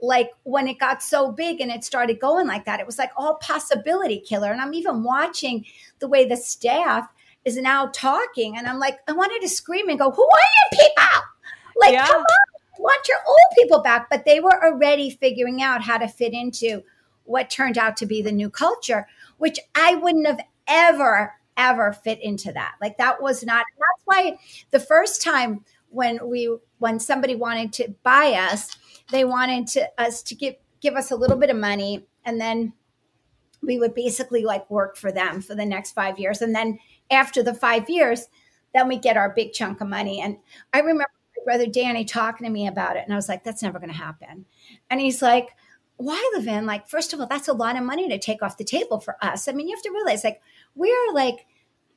[0.00, 3.10] like when it got so big and it started going like that, it was like
[3.16, 4.50] all possibility killer.
[4.52, 5.64] And I'm even watching
[5.98, 7.08] the way the staff
[7.44, 10.78] is now talking, and I'm like, I wanted to scream and go, "Who are you
[10.78, 11.22] people?
[11.78, 12.06] Like, yeah.
[12.06, 16.08] come on, want your old people back." But they were already figuring out how to
[16.08, 16.82] fit into
[17.24, 19.06] what turned out to be the new culture,
[19.38, 22.74] which I wouldn't have ever ever fit into that.
[22.82, 23.64] Like that was not.
[23.78, 24.38] That's why
[24.72, 28.76] the first time when we when somebody wanted to buy us
[29.10, 32.72] they wanted to us to give give us a little bit of money and then
[33.62, 36.78] we would basically like work for them for the next five years and then
[37.10, 38.26] after the five years
[38.74, 40.36] then we get our big chunk of money and
[40.74, 41.06] i remember
[41.36, 43.90] my brother danny talking to me about it and i was like that's never going
[43.90, 44.44] to happen
[44.90, 45.48] and he's like
[45.96, 48.64] why levin like first of all that's a lot of money to take off the
[48.64, 50.40] table for us i mean you have to realize like
[50.74, 51.46] we're like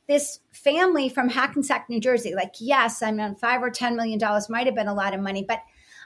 [0.08, 4.50] this family from hackensack new jersey like yes i mean five or ten million dollars
[4.50, 5.60] might have been a lot of money but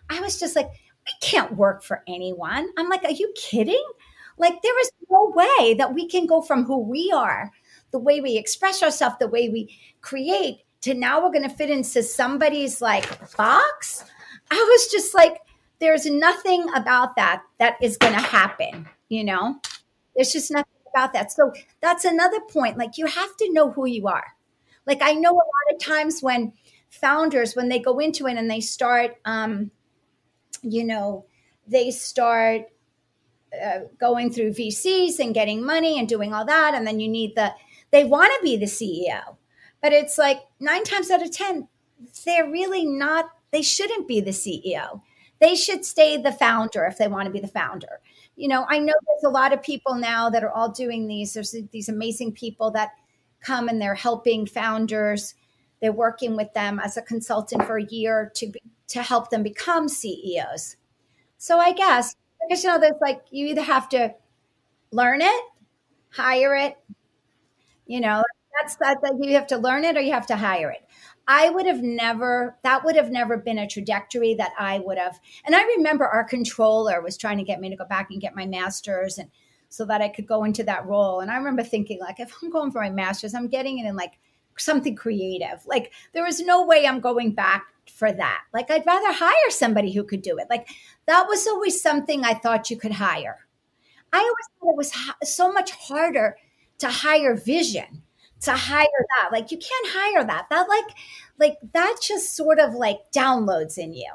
[0.10, 0.70] i was just like
[1.06, 2.68] we can't work for anyone.
[2.78, 3.84] I'm like, are you kidding?
[4.38, 7.52] Like, there is no way that we can go from who we are,
[7.92, 11.70] the way we express ourselves, the way we create, to now we're going to fit
[11.70, 14.04] into somebody's like box.
[14.50, 15.38] I was just like,
[15.80, 19.60] there's nothing about that that is going to happen, you know?
[20.16, 21.32] There's just nothing about that.
[21.32, 21.52] So
[21.82, 22.78] that's another point.
[22.78, 24.28] Like, you have to know who you are.
[24.86, 26.54] Like, I know a lot of times when
[26.90, 29.72] founders, when they go into it and they start, um,
[30.62, 31.26] you know,
[31.68, 32.64] they start
[33.62, 36.74] uh, going through VCs and getting money and doing all that.
[36.74, 37.54] And then you need the,
[37.92, 39.38] they want to be the CEO.
[39.82, 41.68] But it's like nine times out of 10,
[42.26, 45.02] they're really not, they shouldn't be the CEO.
[45.44, 48.00] They should stay the founder if they want to be the founder.
[48.38, 51.34] You know, I know there's a lot of people now that are all doing these.
[51.34, 52.92] There's these amazing people that
[53.42, 55.36] come and they're helping founders.
[55.82, 59.44] They're working with them as a consultant for a year to be, to help them
[59.44, 60.78] become CEOs.
[61.38, 62.16] So I guess,
[62.48, 64.16] because you know, there's like you either have to
[64.92, 65.44] learn it,
[66.10, 66.78] hire it,
[67.86, 68.24] you know,
[68.62, 70.83] that's that, that you have to learn it or you have to hire it.
[71.28, 75.20] I would have never, that would have never been a trajectory that I would have.
[75.46, 78.36] And I remember our controller was trying to get me to go back and get
[78.36, 79.30] my master's and
[79.70, 81.22] so that I could go into that role.
[81.22, 83.96] And I remember thinking, like, if I'm going for my master's, I'm getting it in
[83.96, 84.20] like
[84.58, 85.66] something creative.
[85.66, 88.42] Like, there is no way I'm going back for that.
[88.54, 90.48] Like, I'd rather hire somebody who could do it.
[90.50, 90.68] Like,
[91.08, 93.48] that was always something I thought you could hire.
[94.12, 96.38] I always thought it was so much harder
[96.78, 98.03] to hire vision,
[98.44, 98.86] to hire
[99.22, 99.32] that.
[99.32, 100.48] Like you can't hire that.
[100.50, 100.96] That like
[101.40, 104.12] like that just sort of like downloads in you.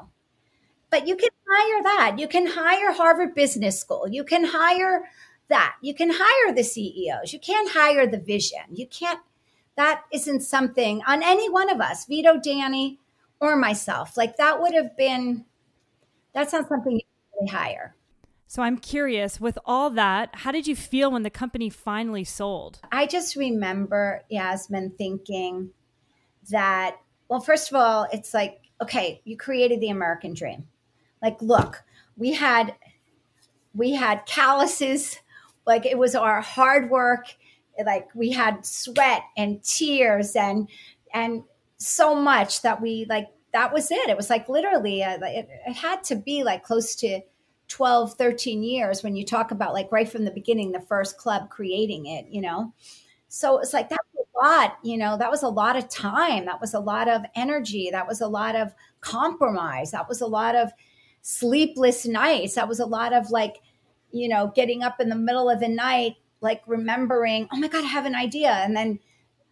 [0.89, 2.15] But you can hire that.
[2.19, 4.07] You can hire Harvard Business School.
[4.07, 5.09] You can hire
[5.49, 5.75] that.
[5.81, 7.33] You can hire the CEOs.
[7.33, 8.61] You can't hire the vision.
[8.71, 9.19] You can't
[9.75, 12.99] that isn't something on any one of us, Vito, Danny,
[13.39, 14.17] or myself.
[14.17, 15.45] Like that would have been
[16.33, 17.01] that's not something you
[17.35, 17.95] really hire.
[18.49, 22.79] So I'm curious, with all that, how did you feel when the company finally sold?
[22.91, 25.69] I just remember Yasmin thinking
[26.49, 26.97] that,
[27.27, 30.67] well, first of all, it's like, okay, you created the American dream.
[31.21, 31.83] Like, look,
[32.17, 32.73] we had
[33.75, 35.19] we had calluses,
[35.67, 37.27] like it was our hard work,
[37.85, 40.67] like we had sweat and tears and
[41.13, 41.43] and
[41.77, 44.09] so much that we like that was it.
[44.09, 47.21] It was like literally, uh, it, it had to be like close to
[47.69, 51.49] 12, 13 years when you talk about like right from the beginning, the first club
[51.49, 52.73] creating it, you know?
[53.29, 56.45] So it's like that was a lot, you know, that was a lot of time.
[56.45, 57.89] That was a lot of energy.
[57.91, 59.91] That was a lot of compromise.
[59.91, 60.71] That was a lot of
[61.21, 62.55] sleepless nights.
[62.55, 63.57] That was a lot of like,
[64.11, 67.85] you know, getting up in the middle of the night, like remembering, oh my God,
[67.85, 68.49] I have an idea.
[68.51, 68.99] And then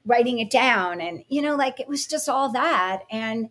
[0.07, 1.01] writing it down.
[1.01, 3.01] And, you know, like it was just all that.
[3.11, 3.49] And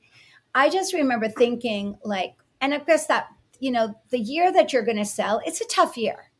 [0.54, 3.28] I just remember thinking, like, and I guess that
[3.60, 6.30] you know, the year that you're going to sell, it's a tough year.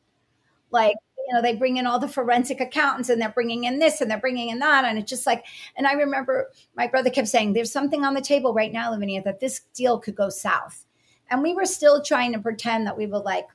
[0.70, 0.96] Like,
[1.26, 4.10] you know, they bring in all the forensic accountants and they're bringing in this and
[4.10, 4.84] they're bringing in that.
[4.84, 5.44] And it's just like,
[5.76, 9.22] and I remember my brother kept saying, there's something on the table right now, Lavinia,
[9.24, 10.84] that this deal could go south.
[11.30, 13.46] And we were still trying to pretend that we were like,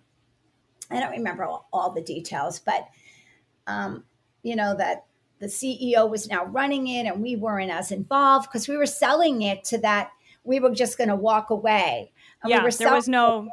[0.89, 2.88] I don't remember all, all the details, but,
[3.68, 4.03] um,
[4.43, 5.05] you know, that
[5.39, 9.43] the CEO was now running it and we weren't as involved because we were selling
[9.43, 10.12] it to that
[10.43, 12.12] we were just going to walk away.
[12.43, 13.47] And yeah, we there was no.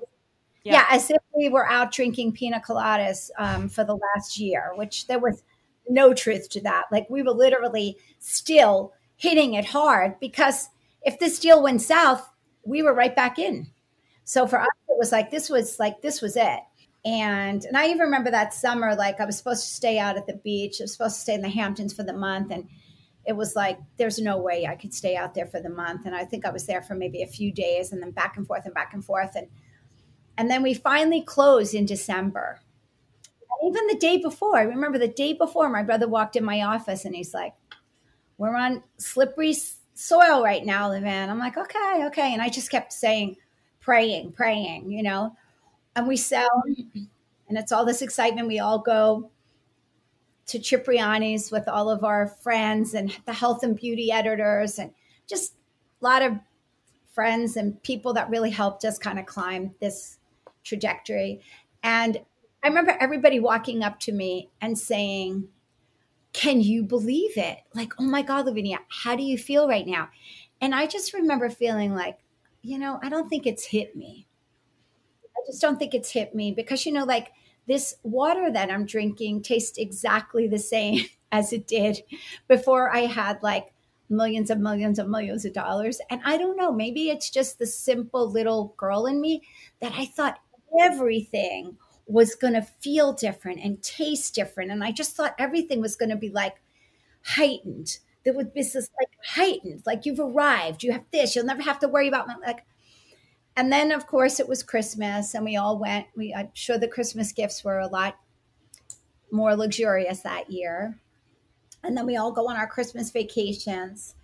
[0.64, 0.72] Yeah.
[0.72, 0.84] yeah.
[0.90, 5.18] as if we were out drinking pina coladas um, for the last year, which there
[5.18, 5.42] was
[5.88, 6.84] no truth to that.
[6.90, 10.68] Like we were literally still hitting it hard because
[11.02, 12.28] if this deal went south,
[12.64, 13.68] we were right back in.
[14.24, 16.60] So for us, it was like this was like this was it.
[17.04, 20.26] And and I even remember that summer, like I was supposed to stay out at
[20.26, 20.80] the beach.
[20.80, 22.68] I was supposed to stay in the Hamptons for the month, and
[23.28, 26.06] it was like there's no way I could stay out there for the month.
[26.06, 28.46] And I think I was there for maybe a few days and then back and
[28.46, 29.36] forth and back and forth.
[29.36, 29.48] And
[30.38, 32.58] and then we finally closed in December.
[33.60, 36.62] And even the day before, I remember the day before my brother walked in my
[36.62, 37.52] office and he's like,
[38.38, 39.54] We're on slippery
[39.92, 41.28] soil right now, Levan.
[41.28, 42.32] I'm like, okay, okay.
[42.32, 43.36] And I just kept saying,
[43.80, 45.36] praying, praying, you know.
[45.96, 46.62] And we sell
[47.48, 48.48] and it's all this excitement.
[48.48, 49.30] We all go
[50.48, 54.90] to Cipriani's with all of our friends and the health and beauty editors and
[55.26, 55.54] just
[56.00, 56.32] a lot of
[57.12, 60.18] friends and people that really helped us kind of climb this
[60.64, 61.40] trajectory.
[61.82, 62.18] And
[62.62, 65.48] I remember everybody walking up to me and saying,
[66.32, 67.58] Can you believe it?
[67.74, 70.08] Like, oh my God, Lavinia, how do you feel right now?
[70.60, 72.18] And I just remember feeling like,
[72.62, 74.26] you know, I don't think it's hit me.
[75.24, 77.32] I just don't think it's hit me because, you know, like
[77.68, 82.02] this water that I'm drinking tastes exactly the same as it did
[82.48, 83.72] before I had like
[84.10, 86.00] millions and millions and millions of dollars.
[86.10, 89.42] And I don't know, maybe it's just the simple little girl in me
[89.80, 90.40] that I thought
[90.80, 94.70] everything was going to feel different and taste different.
[94.70, 96.56] And I just thought everything was going to be like
[97.22, 97.98] heightened.
[98.24, 101.78] That would be this like heightened, like you've arrived, you have this, you'll never have
[101.80, 102.64] to worry about my, like
[103.58, 106.88] and then of course it was christmas and we all went we i'm sure the
[106.88, 108.16] christmas gifts were a lot
[109.30, 110.98] more luxurious that year.
[111.84, 114.14] And then we all go on our christmas vacations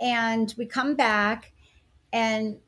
[0.00, 1.52] and we come back
[2.12, 2.58] and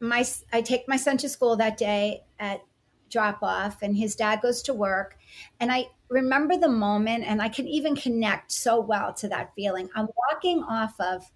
[0.00, 2.60] my i take my son to school that day at
[3.08, 5.16] drop off and his dad goes to work.
[5.60, 9.88] And i remember the moment and i can even connect so well to that feeling.
[9.94, 11.30] I'm walking off of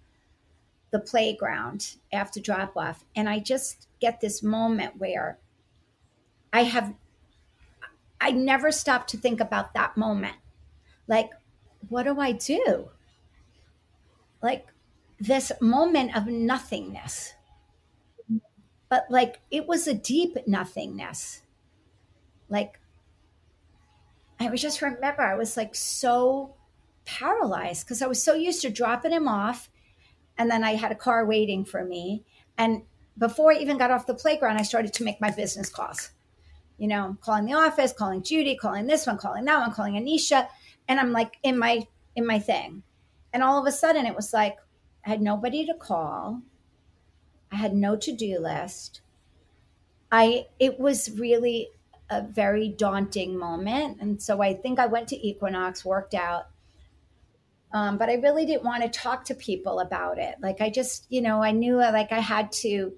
[0.91, 3.03] the playground after drop off.
[3.15, 5.39] And I just get this moment where
[6.53, 6.93] I have,
[8.19, 10.35] I never stop to think about that moment.
[11.07, 11.31] Like,
[11.89, 12.89] what do I do?
[14.41, 14.67] Like,
[15.19, 17.33] this moment of nothingness.
[18.89, 21.41] But like, it was a deep nothingness.
[22.49, 22.79] Like,
[24.39, 26.55] I was just remember, I was like so
[27.05, 29.69] paralyzed because I was so used to dropping him off
[30.41, 32.23] and then I had a car waiting for me.
[32.57, 32.81] And
[33.15, 36.09] before I even got off the playground, I started to make my business calls.
[36.79, 40.47] You know, calling the office, calling Judy, calling this one, calling that one, calling Anisha,
[40.87, 41.85] and I'm like in my
[42.15, 42.81] in my thing.
[43.31, 44.57] And all of a sudden, it was like
[45.05, 46.41] I had nobody to call.
[47.51, 49.01] I had no to do list.
[50.11, 51.69] I it was really
[52.09, 54.01] a very daunting moment.
[54.01, 56.47] And so I think I went to Equinox, worked out.
[57.73, 60.35] Um, but I really didn't want to talk to people about it.
[60.41, 62.93] Like I just, you know, I knew like I had to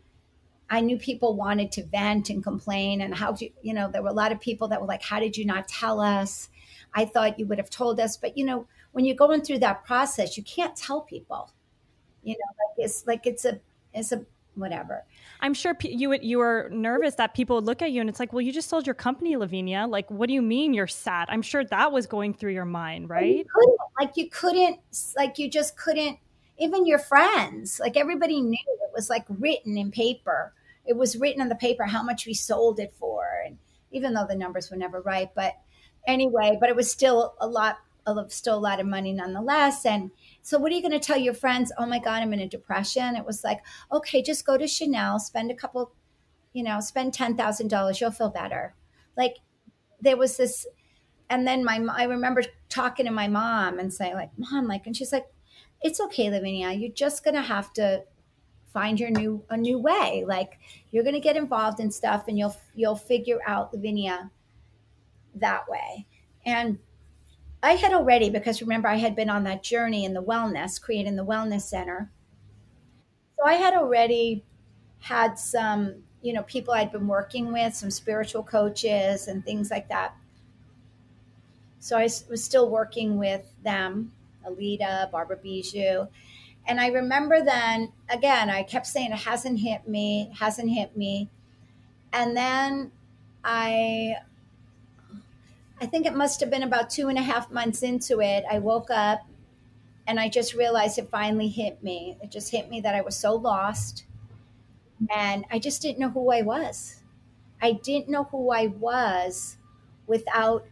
[0.70, 4.10] I knew people wanted to vent and complain and how do you know, there were
[4.10, 6.50] a lot of people that were like, How did you not tell us?
[6.96, 8.18] I thought you would have told us.
[8.18, 11.52] But you know, when you're going through that process, you can't tell people.
[12.24, 13.60] You know, like it's like it's a
[13.94, 15.04] it's a whatever.
[15.44, 18.32] I'm sure you you were nervous that people would look at you and it's like,
[18.32, 19.86] well, you just sold your company, Lavinia.
[19.88, 21.28] Like, what do you mean you're sad?
[21.30, 23.46] I'm sure that was going through your mind, right?
[23.46, 24.80] You like you couldn't,
[25.18, 26.18] like you just couldn't.
[26.58, 30.54] Even your friends, like everybody knew it was like written in paper.
[30.86, 33.58] It was written on the paper how much we sold it for, and
[33.92, 35.56] even though the numbers were never right, but
[36.08, 37.80] anyway, but it was still a lot,
[38.28, 41.34] still a lot of money nonetheless, and so, what are you going to tell your
[41.34, 41.72] friends?
[41.78, 43.16] Oh my God, I'm in a depression.
[43.16, 45.94] It was like, okay, just go to Chanel, spend a couple,
[46.52, 48.76] you know, spend $10,000, you'll feel better.
[49.16, 49.38] Like,
[50.02, 50.68] there was this,
[51.30, 54.96] and then my, I remember talking to my mom and saying, like, mom, like, and
[54.96, 55.28] she's like,
[55.82, 58.04] it's okay, Lavinia, you're just going to have to
[58.74, 60.58] find your new a new way like
[60.90, 64.32] you're going to get involved in stuff and you'll you'll figure out lavinia
[65.36, 66.08] that way
[66.44, 66.80] and
[67.64, 71.16] I had already, because remember, I had been on that journey in the wellness, creating
[71.16, 72.12] the wellness center.
[73.38, 74.44] So I had already
[75.00, 79.88] had some, you know, people I'd been working with, some spiritual coaches and things like
[79.88, 80.14] that.
[81.80, 84.12] So I was still working with them,
[84.46, 86.08] Alita, Barbara Bijou.
[86.68, 91.30] And I remember then, again, I kept saying, it hasn't hit me, hasn't hit me.
[92.12, 92.92] And then
[93.44, 94.16] I
[95.80, 98.46] I think it must have been about two and a half months into it.
[98.50, 99.22] I woke up
[100.08, 102.18] and I just realized it finally hit me.
[102.22, 104.06] It just hit me that I was so lost
[105.14, 107.02] and I just didn't know who I was.
[107.62, 109.58] I didn't know who I was
[110.08, 110.66] without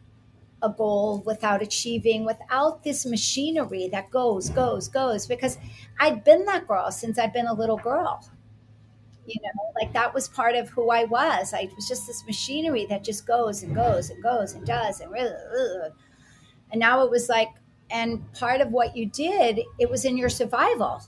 [0.61, 5.57] a goal, without achieving, without this machinery that goes, goes, goes, because
[5.99, 8.25] I'd been that girl since I'd been a little girl
[9.25, 11.53] you know like that was part of who i was.
[11.53, 15.11] I was just this machinery that just goes and goes and goes and does and
[15.11, 15.31] really
[16.71, 17.49] and now it was like
[17.89, 21.01] and part of what you did it was in your survival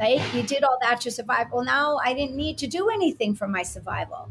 [0.00, 0.22] right?
[0.34, 1.48] You did all that to survive.
[1.52, 4.30] Well now i didn't need to do anything for my survival.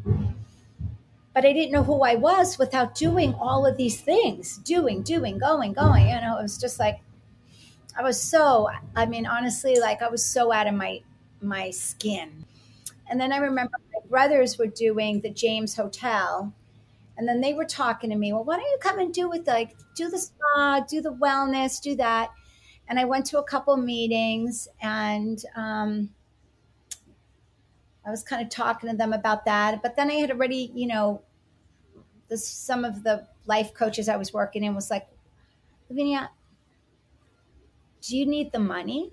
[1.33, 5.37] But i didn't know who i was without doing all of these things doing doing
[5.37, 6.37] going going you know?
[6.39, 6.99] It was just like
[7.97, 11.01] i was so i mean honestly like i was so out of my
[11.41, 12.45] my skin
[13.13, 16.51] and then I remember my brothers were doing the James Hotel.
[17.15, 19.45] And then they were talking to me, well, why don't you come and do with
[19.45, 22.31] like do the spa, do the wellness, do that.
[22.87, 26.09] And I went to a couple meetings and um,
[28.03, 29.83] I was kind of talking to them about that.
[29.83, 31.21] But then I had already, you know,
[32.29, 35.07] the, some of the life coaches I was working in was like,
[35.87, 36.31] Lavinia,
[38.01, 39.11] do you need the money?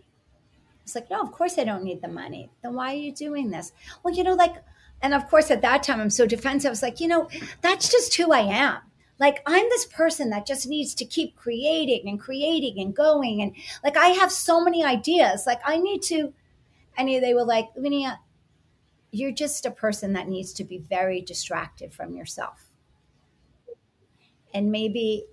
[0.91, 2.51] It's like, no, of course I don't need the money.
[2.63, 3.73] Then why are you doing this?
[4.03, 4.57] Well, you know, like,
[5.03, 6.69] and of course at that time I'm so defensive.
[6.69, 7.29] I was like, you know,
[7.61, 8.79] that's just who I am.
[9.21, 13.41] Like I'm this person that just needs to keep creating and creating and going.
[13.41, 15.45] And like I have so many ideas.
[15.47, 16.33] Like I need to,
[16.97, 18.19] and they were like, Lavinia,
[19.13, 22.65] you're just a person that needs to be very distracted from yourself.
[24.53, 25.27] And maybe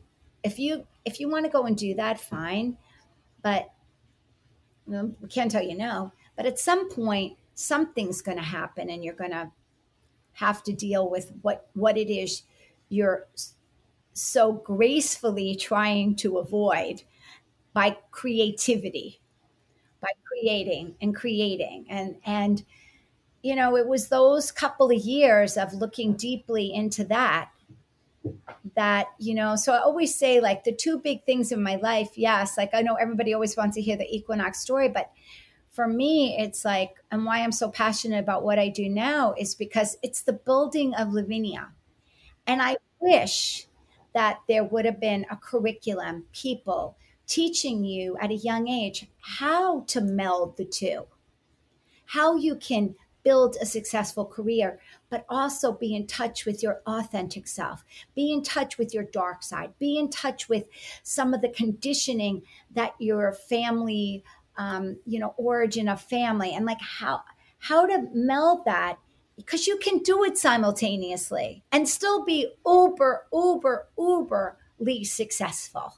[0.43, 2.77] if you if you want to go and do that, fine.
[3.41, 3.69] But
[4.87, 9.13] we can't tell you no, but at some point, something's going to happen and you're
[9.13, 9.51] going to
[10.33, 12.43] have to deal with what, what it is
[12.89, 13.27] you're
[14.13, 17.03] so gracefully trying to avoid
[17.73, 19.19] by creativity,
[20.01, 21.85] by creating and creating.
[21.89, 22.63] And, and,
[23.43, 27.51] you know, it was those couple of years of looking deeply into that
[28.75, 32.17] that you know so i always say like the two big things in my life
[32.17, 35.11] yes like i know everybody always wants to hear the equinox story but
[35.69, 39.55] for me it's like and why i'm so passionate about what i do now is
[39.55, 41.69] because it's the building of lavinia.
[42.45, 43.67] And i wish
[44.13, 46.97] that there would have been a curriculum people
[47.27, 51.05] teaching you at a young age how to meld the two
[52.07, 52.95] how you can
[53.27, 54.79] build a successful career,
[55.09, 57.83] but also be in touch with your authentic self,
[58.15, 60.65] be in touch with your dark side, be in touch with
[61.03, 62.41] some of the conditioning
[62.73, 64.23] that your family,
[64.55, 67.19] um, you know, origin of family, and like how
[67.59, 68.97] how to meld that
[69.35, 75.97] because you can do it simultaneously and still be uber, uber, uberly successful.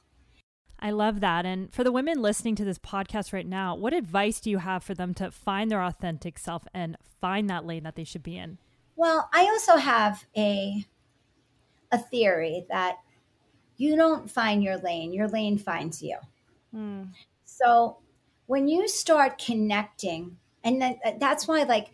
[0.80, 1.44] I love that.
[1.44, 4.82] And for the women listening to this podcast right now, what advice do you have
[4.82, 8.36] for them to find their authentic self and find that lane that they should be
[8.36, 8.58] in?
[8.96, 10.86] Well, I also have a
[11.92, 12.98] a theory that
[13.76, 16.16] you don't find your lane, your lane finds you.
[16.74, 17.08] Mm.
[17.44, 17.96] So
[18.46, 21.88] when you start connecting, and then, uh, that's why, like,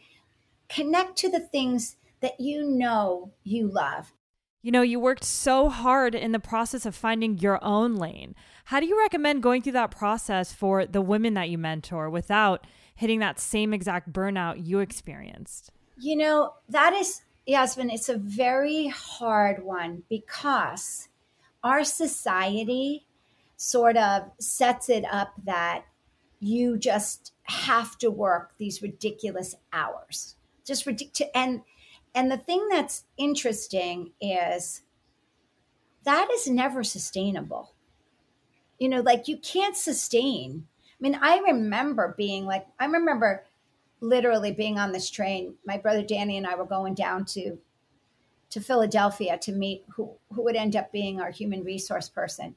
[0.68, 4.12] connect to the things that you know you love.
[4.62, 8.34] You know, you worked so hard in the process of finding your own lane.
[8.66, 12.66] How do you recommend going through that process for the women that you mentor without
[12.97, 15.70] hitting that same exact burnout you experienced?
[15.97, 21.09] You know, that is, Yasmin, it's a very hard one because
[21.62, 23.06] our society
[23.56, 25.84] sort of sets it up that
[26.40, 30.34] you just have to work these ridiculous hours.
[30.66, 31.30] Just ridiculous.
[31.36, 31.60] And,
[32.16, 34.82] and the thing that's interesting is
[36.02, 37.76] that is never sustainable.
[38.78, 40.66] You know, like you can't sustain
[40.98, 43.44] I mean, I remember being like, I remember
[44.01, 45.55] literally being on this train.
[45.66, 47.59] My brother Danny and I were going down to
[48.51, 52.55] to Philadelphia to meet who who would end up being our human resource person.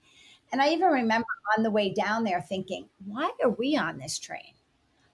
[0.51, 1.27] And I even remember
[1.57, 4.53] on the way down there thinking, why are we on this train?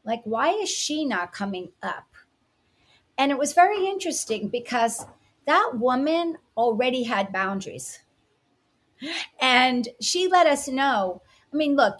[0.03, 2.07] Like, why is she not coming up?
[3.17, 5.05] And it was very interesting because
[5.45, 7.99] that woman already had boundaries.
[9.39, 11.21] And she let us know.
[11.53, 11.99] I mean, look,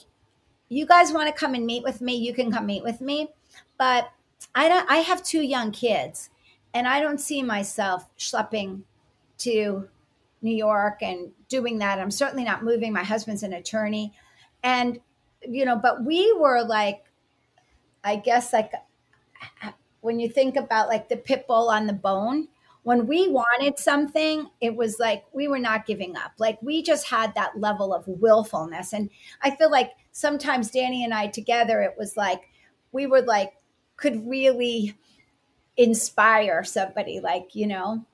[0.69, 3.29] you guys want to come and meet with me, you can come meet with me.
[3.77, 4.09] But
[4.53, 6.29] I don't I have two young kids
[6.73, 8.81] and I don't see myself schlepping
[9.39, 9.87] to
[10.41, 11.99] New York and doing that.
[11.99, 12.93] I'm certainly not moving.
[12.93, 14.13] My husband's an attorney.
[14.63, 14.99] And
[15.41, 17.03] you know, but we were like
[18.03, 18.71] I guess like
[20.01, 22.47] when you think about like the pit bull on the bone,
[22.85, 26.33] when we wanted something, it was like we were not giving up.
[26.37, 28.93] Like we just had that level of willfulness.
[28.93, 29.09] And
[29.41, 32.43] I feel like sometimes Danny and I together, it was like
[32.91, 33.53] we were like,
[33.97, 34.93] could really
[35.75, 38.05] inspire somebody, like, you know.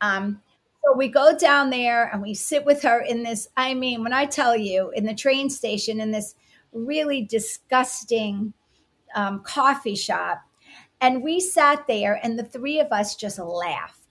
[0.00, 0.40] Um,
[0.84, 3.48] so we go down there and we sit with her in this.
[3.56, 6.36] I mean, when I tell you in the train station, in this
[6.72, 8.52] really disgusting
[9.16, 10.42] um, coffee shop,
[11.00, 14.01] and we sat there and the three of us just laughed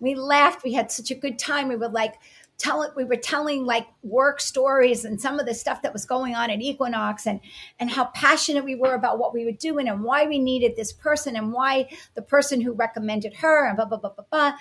[0.00, 0.64] we laughed.
[0.64, 1.68] We had such a good time.
[1.68, 2.14] We were like
[2.58, 6.34] telling, we were telling like work stories and some of the stuff that was going
[6.34, 7.40] on at Equinox and,
[7.78, 10.92] and how passionate we were about what we were doing and why we needed this
[10.92, 14.52] person and why the person who recommended her and blah, blah, blah, blah, blah.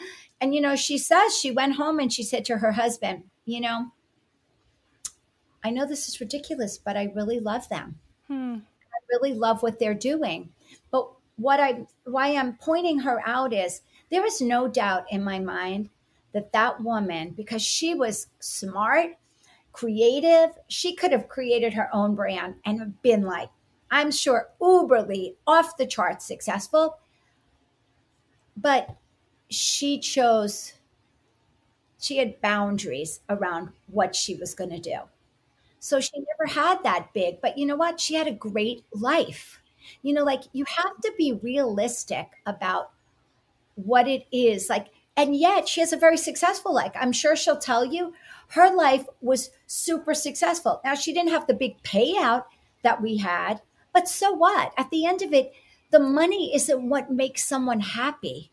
[0.41, 3.61] And, you know, she says she went home and she said to her husband, you
[3.61, 3.91] know,
[5.63, 7.99] I know this is ridiculous, but I really love them.
[8.27, 8.55] Hmm.
[8.83, 10.49] I really love what they're doing.
[10.91, 15.39] But what I, why I'm pointing her out is, there is no doubt in my
[15.39, 15.89] mind
[16.33, 19.11] that that woman, because she was smart,
[19.71, 23.49] creative, she could have created her own brand and been like,
[23.91, 26.97] I'm sure, uberly off the charts successful.
[28.57, 28.95] But
[29.49, 30.73] she chose,
[31.99, 34.99] she had boundaries around what she was going to do.
[35.79, 37.99] So she never had that big, but you know what?
[37.99, 39.61] She had a great life.
[40.01, 42.91] You know, like you have to be realistic about
[43.75, 44.87] what it is like
[45.17, 46.91] and yet she has a very successful life.
[46.93, 48.13] I'm sure she'll tell you
[48.49, 50.81] her life was super successful.
[50.83, 52.45] Now she didn't have the big payout
[52.83, 53.61] that we had
[53.93, 54.73] but so what?
[54.77, 55.53] At the end of it
[55.91, 58.51] the money isn't what makes someone happy.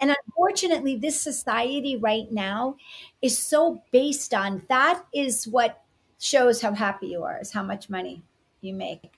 [0.00, 2.76] And unfortunately this society right now
[3.22, 5.82] is so based on that is what
[6.18, 8.22] shows how happy you are is how much money
[8.60, 9.12] you make.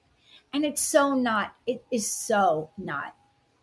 [0.53, 3.15] And it's so not it is so not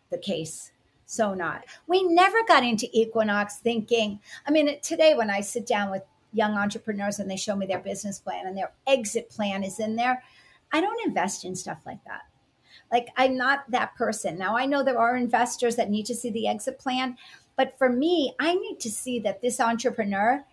[0.09, 0.71] the case
[1.07, 1.65] so not.
[1.87, 6.03] We never got into Equinox thinking, I mean, today when I sit down with
[6.33, 9.95] young entrepreneurs and they show me their business plan and their exit plan is in
[9.95, 10.21] there,
[10.71, 12.21] I don't invest in stuff like that.
[12.91, 14.37] Like, I'm not that person.
[14.37, 17.17] Now, I know there are investors that need to see the exit plan,
[17.55, 20.43] but for me, I need to see that this entrepreneur,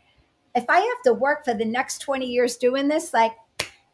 [0.55, 3.35] if I have to work for the next 20 years doing this, like,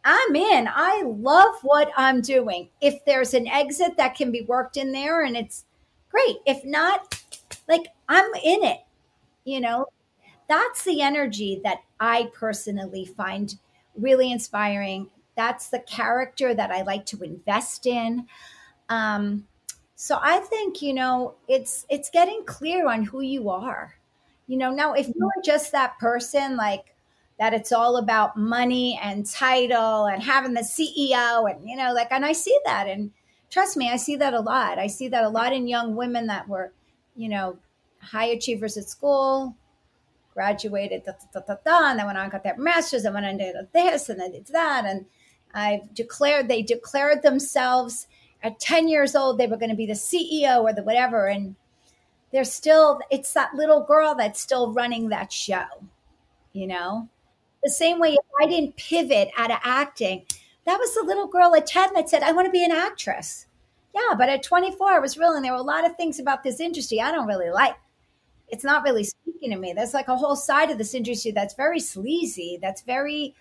[0.04, 0.68] I'm in.
[0.72, 2.70] I love what I'm doing.
[2.80, 5.64] If there's an exit that can be worked in there and it's
[6.10, 6.36] great.
[6.46, 7.20] If not,
[7.68, 8.80] like I'm in it,
[9.44, 9.86] you know?
[10.48, 13.54] That's the energy that I personally find
[13.94, 15.08] really inspiring.
[15.36, 18.26] That's the character that I like to invest in.
[18.88, 19.46] Um,
[19.94, 23.94] so I think, you know, it's it's getting clear on who you are.
[24.48, 26.96] You know, now if you're just that person like
[27.38, 32.10] that it's all about money and title and having the CEO and you know, like
[32.10, 33.12] and I see that and
[33.50, 34.78] trust me, I see that a lot.
[34.78, 36.72] I see that a lot in young women that were,
[37.16, 37.58] you know,
[38.00, 39.54] high achievers at school,
[40.34, 43.36] graduated, da, da, da, da, and then went on got their masters, and went on
[43.36, 45.04] did this, and then did that, and
[45.52, 48.06] I've declared they declared themselves
[48.42, 51.56] at ten years old they were going to be the CEO or the whatever, and
[52.32, 55.66] there's still it's that little girl that's still running that show
[56.52, 57.08] you know?
[57.62, 60.24] The same way if i didn't pivot out of acting
[60.66, 63.46] that was the little girl at 10 that said i want to be an actress.
[63.94, 66.60] Yeah but at 24 i was realizing there were a lot of things about this
[66.60, 67.76] industry i don't really like.
[68.48, 69.72] It's not really speaking to me.
[69.72, 73.34] There's like a whole side of this industry that's very sleazy that's very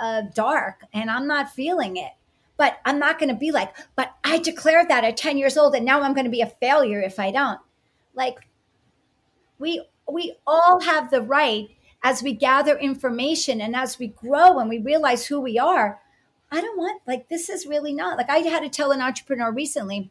[0.00, 2.12] uh, dark and i'm not feeling it.
[2.56, 5.74] But i'm not going to be like but i declared that at 10 years old
[5.74, 7.60] and now i'm going to be a failure if i don't.
[8.14, 8.38] Like
[9.58, 11.68] we we all have the right
[12.02, 16.00] as we gather information and as we grow and we realize who we are
[16.50, 19.52] i don't want like this is really not like i had to tell an entrepreneur
[19.52, 20.10] recently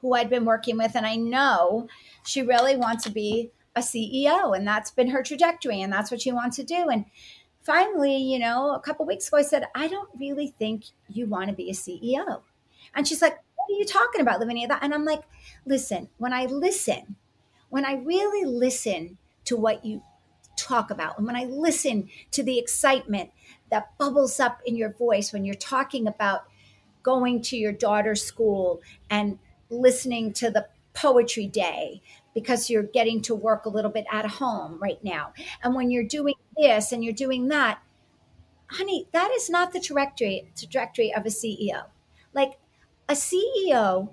[0.00, 1.88] who i'd been working with and i know
[2.24, 6.20] she really wants to be a ceo and that's been her trajectory and that's what
[6.22, 6.88] she wants to do.
[6.88, 7.04] And
[7.62, 11.48] finally you know a couple weeks ago i said i don't really think you want
[11.48, 12.40] to be a ceo
[12.94, 14.68] and she's like what are you talking about lavinia?
[14.80, 15.22] And i'm like
[15.66, 17.16] listen when i listen
[17.68, 20.02] when I really listen to what you
[20.56, 23.30] talk about, and when I listen to the excitement
[23.70, 26.44] that bubbles up in your voice when you're talking about
[27.02, 28.80] going to your daughter's school
[29.10, 29.38] and
[29.70, 32.00] listening to the poetry day
[32.34, 35.32] because you're getting to work a little bit at home right now.
[35.62, 37.80] And when you're doing this and you're doing that,
[38.68, 41.84] honey, that is not the trajectory trajectory of a CEO.
[42.34, 42.58] Like
[43.08, 44.12] a CEO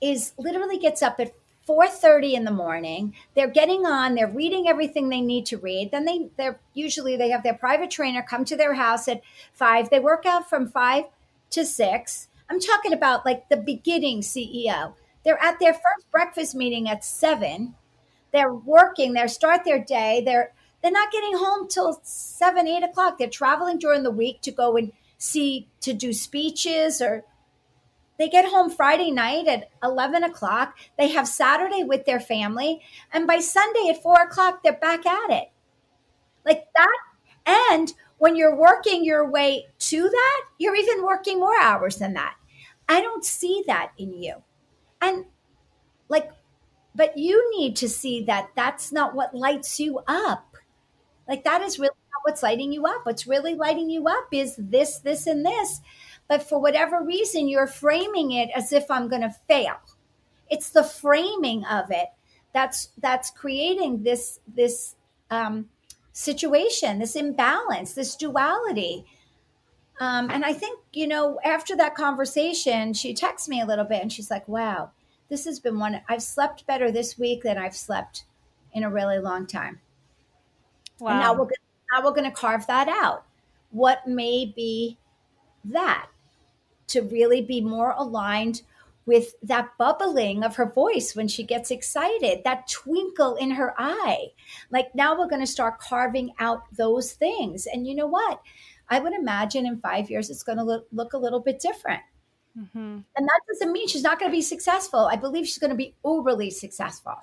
[0.00, 1.32] is literally gets up at
[1.66, 3.14] 4:30 in the morning.
[3.34, 5.90] They're getting on, they're reading everything they need to read.
[5.90, 9.22] Then they they're usually they have their private trainer come to their house at
[9.52, 9.90] 5.
[9.90, 11.04] They work out from 5
[11.50, 12.28] to 6.
[12.50, 14.94] I'm talking about like the beginning CEO.
[15.24, 17.74] They're at their first breakfast meeting at 7.
[18.32, 20.22] They're working, they start their day.
[20.24, 23.16] They're they're not getting home till 7, 8 o'clock.
[23.16, 27.24] They're traveling during the week to go and see to do speeches or
[28.18, 30.76] they get home Friday night at 11 o'clock.
[30.96, 32.80] They have Saturday with their family.
[33.12, 35.50] And by Sunday at four o'clock, they're back at it.
[36.44, 36.98] Like that.
[37.46, 42.36] And when you're working your way to that, you're even working more hours than that.
[42.88, 44.42] I don't see that in you.
[45.00, 45.24] And
[46.08, 46.30] like,
[46.94, 50.56] but you need to see that that's not what lights you up.
[51.26, 53.04] Like, that is really not what's lighting you up.
[53.04, 55.80] What's really lighting you up is this, this, and this
[56.28, 59.76] but for whatever reason, you're framing it as if I'm going to fail.
[60.50, 62.08] It's the framing of it
[62.54, 64.94] that's that's creating this this
[65.30, 65.68] um,
[66.12, 69.04] situation, this imbalance, this duality.
[70.00, 74.00] Um, and I think you know after that conversation, she texts me a little bit,
[74.00, 74.90] and she's like, "Wow,
[75.28, 76.00] this has been one.
[76.08, 78.24] I've slept better this week than I've slept
[78.72, 79.80] in a really long time."
[81.00, 81.10] Wow.
[81.10, 83.24] And now we're gonna, now we're going to carve that out.
[83.70, 84.96] What may be
[85.64, 86.06] that?
[86.88, 88.62] To really be more aligned
[89.06, 94.28] with that bubbling of her voice when she gets excited, that twinkle in her eye.
[94.70, 97.66] Like now we're going to start carving out those things.
[97.66, 98.40] And you know what?
[98.88, 102.02] I would imagine in five years it's going to look, look a little bit different.
[102.58, 102.78] Mm-hmm.
[102.78, 105.00] And that doesn't mean she's not going to be successful.
[105.00, 107.16] I believe she's going to be overly successful.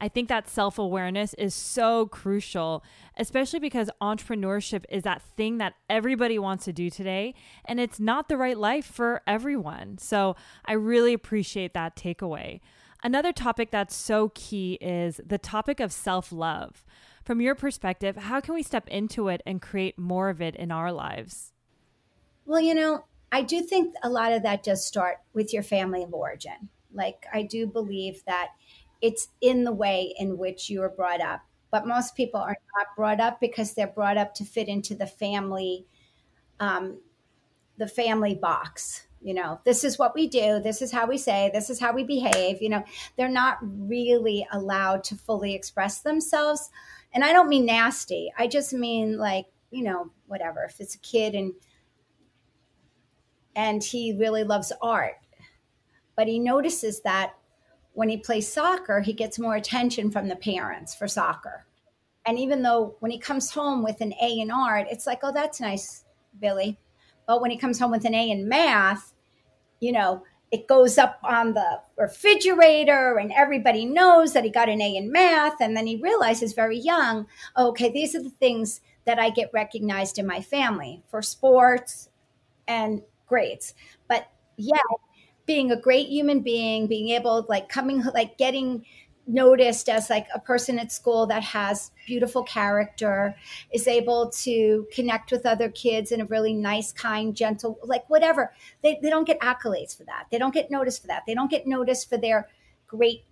[0.00, 2.82] I think that self awareness is so crucial,
[3.16, 8.28] especially because entrepreneurship is that thing that everybody wants to do today, and it's not
[8.28, 9.98] the right life for everyone.
[9.98, 12.60] So I really appreciate that takeaway.
[13.02, 16.84] Another topic that's so key is the topic of self love.
[17.24, 20.72] From your perspective, how can we step into it and create more of it in
[20.72, 21.52] our lives?
[22.46, 26.02] Well, you know, I do think a lot of that does start with your family
[26.02, 26.68] of origin.
[26.92, 28.48] Like, I do believe that
[29.00, 31.40] it's in the way in which you are brought up.
[31.70, 35.06] But most people are not brought up because they're brought up to fit into the
[35.06, 35.86] family,
[36.58, 37.00] um,
[37.78, 39.06] the family box.
[39.22, 40.60] You know, this is what we do.
[40.60, 41.50] This is how we say.
[41.52, 42.62] This is how we behave.
[42.62, 42.84] You know,
[43.16, 46.70] they're not really allowed to fully express themselves.
[47.12, 48.32] And I don't mean nasty.
[48.38, 50.64] I just mean like, you know, whatever.
[50.64, 51.52] If it's a kid and
[53.54, 55.18] and he really loves art,
[56.16, 57.34] but he notices that
[58.00, 61.66] when he plays soccer, he gets more attention from the parents for soccer.
[62.24, 65.32] And even though when he comes home with an A in art, it's like, oh,
[65.32, 66.06] that's nice,
[66.40, 66.78] Billy.
[67.26, 69.12] But when he comes home with an A in math,
[69.80, 74.80] you know, it goes up on the refrigerator and everybody knows that he got an
[74.80, 75.60] A in math.
[75.60, 77.26] And then he realizes very young,
[77.58, 82.08] okay, these are the things that I get recognized in my family for sports
[82.66, 83.74] and grades.
[84.08, 84.78] But yeah,
[85.50, 88.86] being a great human being, being able like coming like getting
[89.26, 93.34] noticed as like a person at school that has beautiful character
[93.72, 98.52] is able to connect with other kids in a really nice kind gentle like whatever.
[98.84, 100.26] They, they don't get accolades for that.
[100.30, 101.24] They don't get noticed for that.
[101.26, 102.46] They don't get noticed for their
[102.86, 103.24] great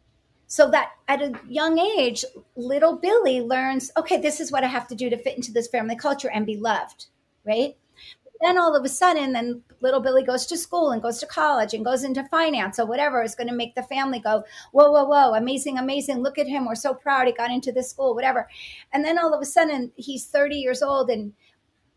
[0.49, 2.24] so that at a young age,
[2.57, 5.69] little Billy learns, okay, this is what I have to do to fit into this
[5.69, 7.07] family culture and be loved,
[7.47, 7.77] right?
[8.40, 11.74] Then all of a sudden, then little Billy goes to school and goes to college
[11.74, 15.05] and goes into finance or whatever is going to make the family go, whoa, whoa,
[15.05, 16.23] whoa, amazing, amazing.
[16.23, 16.66] Look at him.
[16.66, 18.48] We're so proud he got into this school, whatever.
[18.93, 21.32] And then all of a sudden, he's 30 years old and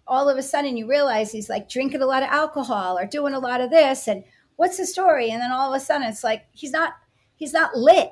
[0.07, 3.33] all of a sudden you realize he's like drinking a lot of alcohol or doing
[3.33, 4.07] a lot of this.
[4.07, 4.23] And
[4.55, 5.29] what's the story?
[5.29, 6.93] And then all of a sudden it's like he's not,
[7.35, 8.11] he's not lit.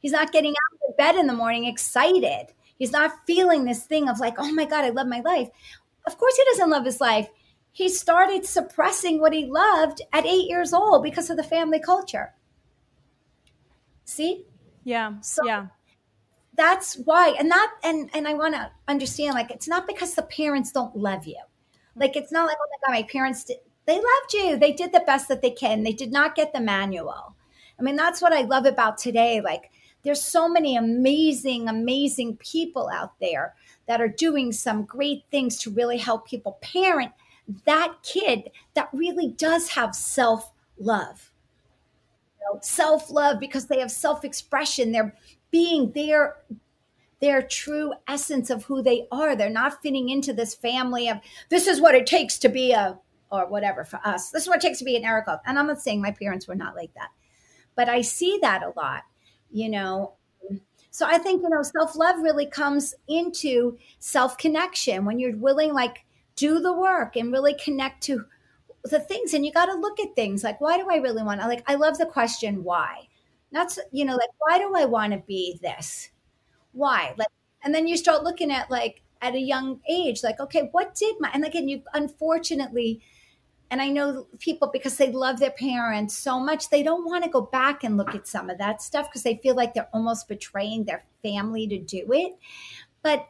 [0.00, 2.48] He's not getting out of bed in the morning excited.
[2.78, 5.48] He's not feeling this thing of like, oh my God, I love my life.
[6.06, 7.28] Of course, he doesn't love his life.
[7.72, 12.32] He started suppressing what he loved at eight years old because of the family culture.
[14.04, 14.44] See?
[14.84, 15.14] Yeah.
[15.20, 15.66] So yeah.
[16.56, 20.22] That's why, and that, and and I want to understand, like, it's not because the
[20.22, 21.40] parents don't love you.
[21.96, 23.56] Like, it's not like, oh my god, my parents did,
[23.86, 24.56] they loved you.
[24.56, 25.82] They did the best that they can.
[25.82, 27.34] They did not get the manual.
[27.76, 29.40] I mean, that's what I love about today.
[29.40, 29.72] Like,
[30.04, 33.56] there's so many amazing, amazing people out there
[33.86, 37.12] that are doing some great things to really help people parent
[37.66, 41.32] that kid that really does have self love.
[42.60, 44.92] Self love because they have self expression.
[44.92, 45.14] They're
[45.50, 46.36] being their
[47.20, 49.34] their true essence of who they are.
[49.34, 52.98] They're not fitting into this family of this is what it takes to be a
[53.30, 54.30] or whatever for us.
[54.30, 55.40] This is what it takes to be an Errico.
[55.46, 57.08] And I'm not saying my parents were not like that,
[57.74, 59.02] but I see that a lot,
[59.50, 60.14] you know.
[60.94, 65.72] So I think, you know, self love really comes into self connection when you're willing,
[65.74, 66.04] like,
[66.36, 68.24] do the work and really connect to
[68.84, 69.34] the things.
[69.34, 71.64] And you got to look at things like, why do I really want to, like,
[71.66, 73.08] I love the question, why?
[73.50, 76.10] Not, you know, like, why do I want to be this?
[76.70, 77.12] Why?
[77.18, 77.26] Like,
[77.64, 81.16] and then you start looking at, like, at a young age, like, okay, what did
[81.18, 83.00] my, and again, you unfortunately,
[83.74, 87.28] and I know people because they love their parents so much, they don't want to
[87.28, 90.28] go back and look at some of that stuff because they feel like they're almost
[90.28, 92.36] betraying their family to do it.
[93.02, 93.28] But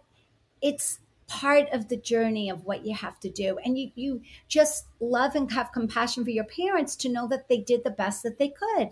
[0.60, 3.56] it's part of the journey of what you have to do.
[3.64, 7.56] And you, you just love and have compassion for your parents to know that they
[7.56, 8.90] did the best that they could,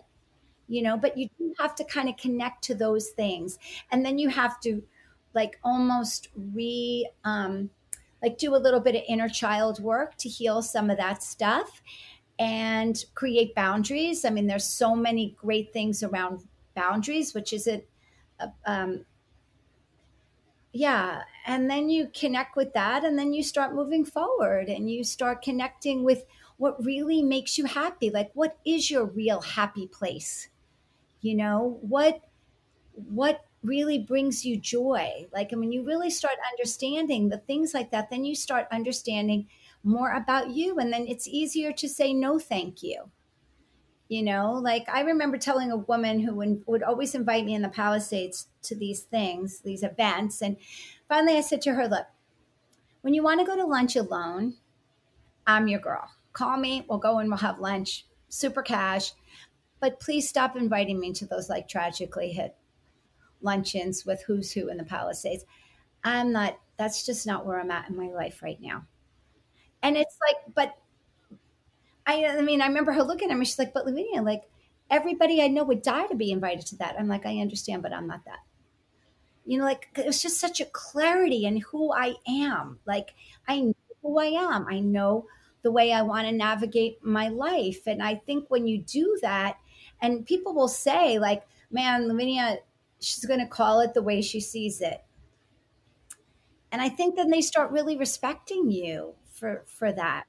[0.69, 3.59] you know, but you do have to kind of connect to those things.
[3.91, 4.85] And then you have to
[5.35, 7.69] like almost re, um,
[8.23, 11.83] like do a little bit of inner child work to heal some of that stuff
[12.39, 14.25] and create boundaries.
[14.25, 16.43] I mean, there's so many great things around
[16.75, 17.89] boundaries, which is it,
[18.41, 19.05] uh, um,
[20.73, 21.23] yeah.
[21.47, 25.43] And then you connect with that, and then you start moving forward and you start
[25.43, 26.25] connecting with
[26.57, 28.11] what really makes you happy.
[28.11, 30.49] Like, what is your real happy place?
[31.21, 32.23] You know, what,
[32.95, 35.27] what really brings you joy.
[35.33, 39.49] Like, I mean, you really start understanding the things like that, then you start understanding
[39.85, 40.79] more about you.
[40.79, 43.11] And then it's easier to say no, thank you.
[44.09, 47.63] You know, like I remember telling a woman who would, would always invite me in
[47.63, 50.43] the Palisades to these things, these events.
[50.43, 50.59] And
[51.09, 52.07] finally I said to her, Look,
[53.01, 54.55] when you want to go to lunch alone,
[55.47, 56.11] I'm your girl.
[56.33, 59.13] Call me, we'll go and we'll have lunch, super cash.
[59.81, 62.55] But please stop inviting me to those like tragically hit
[63.43, 65.45] luncheons with who's who in the Palisades.
[66.05, 68.87] I'm not, that's just not where I'm at in my life right now.
[69.83, 70.77] And it's like, but
[72.07, 73.45] I, I mean, I remember her looking at me.
[73.45, 74.43] She's like, but Lavinia, like
[74.91, 76.97] everybody I know would die to be invited to that.
[76.99, 78.41] I'm like, I understand, but I'm not that.
[79.45, 82.79] You know, like it was just such a clarity in who I am.
[82.87, 83.15] Like
[83.49, 84.67] I know who I am.
[84.69, 85.27] I know
[85.63, 87.87] the way I want to navigate my life.
[87.87, 89.57] And I think when you do that,
[90.01, 92.59] and people will say, like, man, Lavinia,
[93.03, 95.03] she's going to call it the way she sees it.
[96.71, 100.25] And i think then they start really respecting you for for that.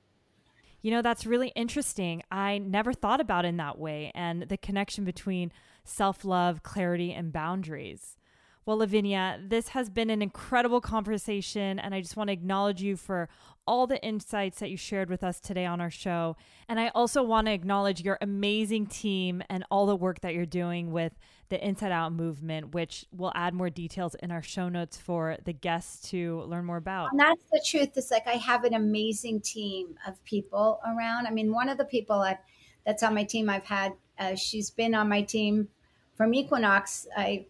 [0.81, 2.23] You know that's really interesting.
[2.29, 5.51] I never thought about it in that way and the connection between
[5.85, 8.17] self-love clarity and boundaries.
[8.65, 12.95] Well, Lavinia, this has been an incredible conversation, and I just want to acknowledge you
[12.95, 13.27] for
[13.67, 16.37] all the insights that you shared with us today on our show.
[16.69, 20.45] And I also want to acknowledge your amazing team and all the work that you're
[20.45, 21.13] doing with
[21.49, 25.53] the Inside Out movement, which we'll add more details in our show notes for the
[25.53, 27.09] guests to learn more about.
[27.11, 27.89] And that's the truth.
[27.95, 31.27] It's like I have an amazing team of people around.
[31.27, 32.37] I mean, one of the people I've,
[32.85, 35.67] that's on my team, I've had, uh, she's been on my team
[36.15, 37.07] from Equinox.
[37.15, 37.45] I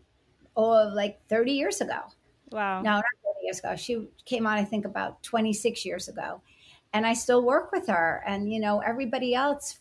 [0.56, 2.00] oh, like 30 years ago.
[2.52, 2.82] Wow.
[2.82, 3.76] No, not 30 years ago.
[3.76, 6.42] She came on, I think, about 26 years ago.
[6.94, 8.24] And I still work with her.
[8.28, 9.80] And, you know, everybody else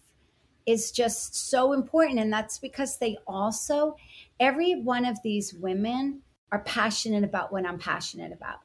[0.67, 2.19] is just so important.
[2.19, 3.97] And that's because they also,
[4.41, 6.21] every one of these women
[6.51, 8.59] are passionate about what I'm passionate about.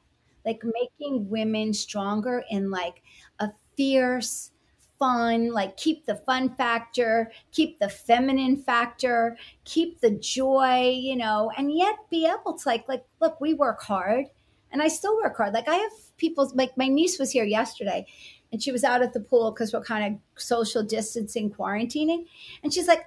[0.44, 3.02] Like making women stronger in like
[3.40, 4.52] a fierce,
[4.98, 11.50] fun, like keep the fun factor, keep the feminine factor, keep the joy, you know,
[11.56, 14.26] and yet be able to like like look, we work hard
[14.72, 15.54] and I still work hard.
[15.54, 18.06] Like I have people like my niece was here yesterday
[18.52, 22.26] and she was out at the pool because we're kind of social distancing, quarantining.
[22.62, 23.04] And she's like,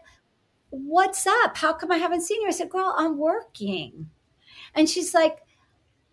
[0.70, 1.58] What's up?
[1.58, 2.48] How come I haven't seen you?
[2.48, 4.10] I said, Girl, I'm working.
[4.74, 5.40] And she's like,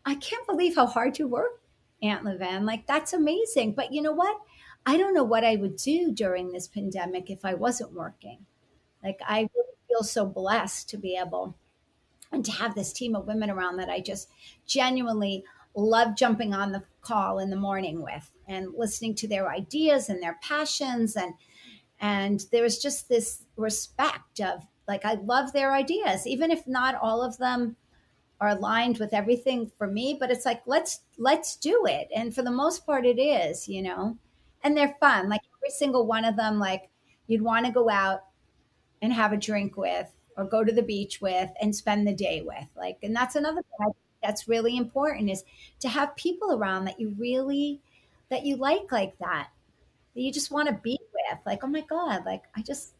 [0.04, 1.60] I can't believe how hard you work,
[2.02, 2.64] Aunt Levan.
[2.64, 3.74] Like, that's amazing.
[3.74, 4.36] But you know what?
[4.86, 8.46] I don't know what I would do during this pandemic if I wasn't working.
[9.04, 11.56] Like, I really feel so blessed to be able
[12.32, 14.28] and to have this team of women around that I just
[14.66, 15.44] genuinely
[15.74, 20.22] love jumping on the call in the morning with and listening to their ideas and
[20.22, 21.34] their passions and
[22.00, 26.94] and there was just this respect of like I love their ideas even if not
[26.94, 27.76] all of them
[28.40, 32.08] are aligned with everything for me but it's like let's let's do it.
[32.14, 34.16] And for the most part it is you know
[34.64, 35.28] and they're fun.
[35.28, 36.88] Like every single one of them like
[37.26, 38.24] you'd want to go out
[39.02, 42.42] and have a drink with or go to the beach with and spend the day
[42.42, 42.66] with.
[42.76, 43.92] Like and that's another thing
[44.22, 45.44] that's really important is
[45.80, 47.80] to have people around that you really
[48.30, 49.48] that you like like that
[50.14, 52.94] that you just want to be with like oh my god like i just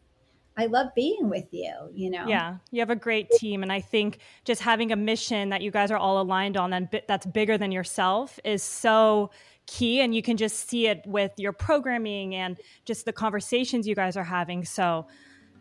[0.59, 2.27] I love being with you, you know?
[2.27, 3.63] Yeah, you have a great team.
[3.63, 6.89] And I think just having a mission that you guys are all aligned on and
[7.07, 9.31] that's bigger than yourself is so
[9.67, 10.01] key.
[10.01, 14.17] And you can just see it with your programming and just the conversations you guys
[14.17, 14.65] are having.
[14.65, 15.07] So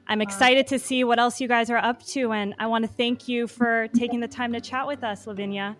[0.08, 2.32] I'm excited to see what else you guys are up to.
[2.32, 5.76] And I want to thank you for taking the time to chat with us, Lavinia.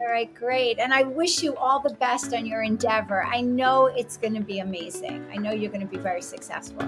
[0.00, 0.78] All right, great.
[0.78, 3.22] And I wish you all the best on your endeavor.
[3.22, 5.26] I know it's going to be amazing.
[5.30, 6.80] I know you're going to be very successful.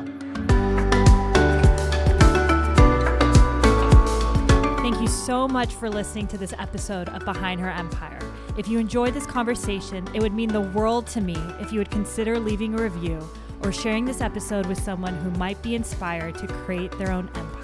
[4.78, 8.18] Thank you so much for listening to this episode of Behind Her Empire.
[8.56, 11.90] If you enjoyed this conversation, it would mean the world to me if you would
[11.90, 13.18] consider leaving a review
[13.62, 17.61] or sharing this episode with someone who might be inspired to create their own empire.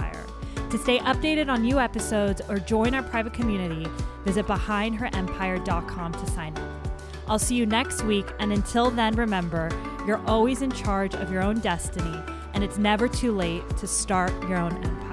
[0.70, 3.86] To stay updated on new episodes or join our private community,
[4.24, 6.88] visit behindherempire.com to sign up.
[7.26, 9.70] I'll see you next week, and until then, remember
[10.06, 12.18] you're always in charge of your own destiny,
[12.52, 15.07] and it's never too late to start your own empire.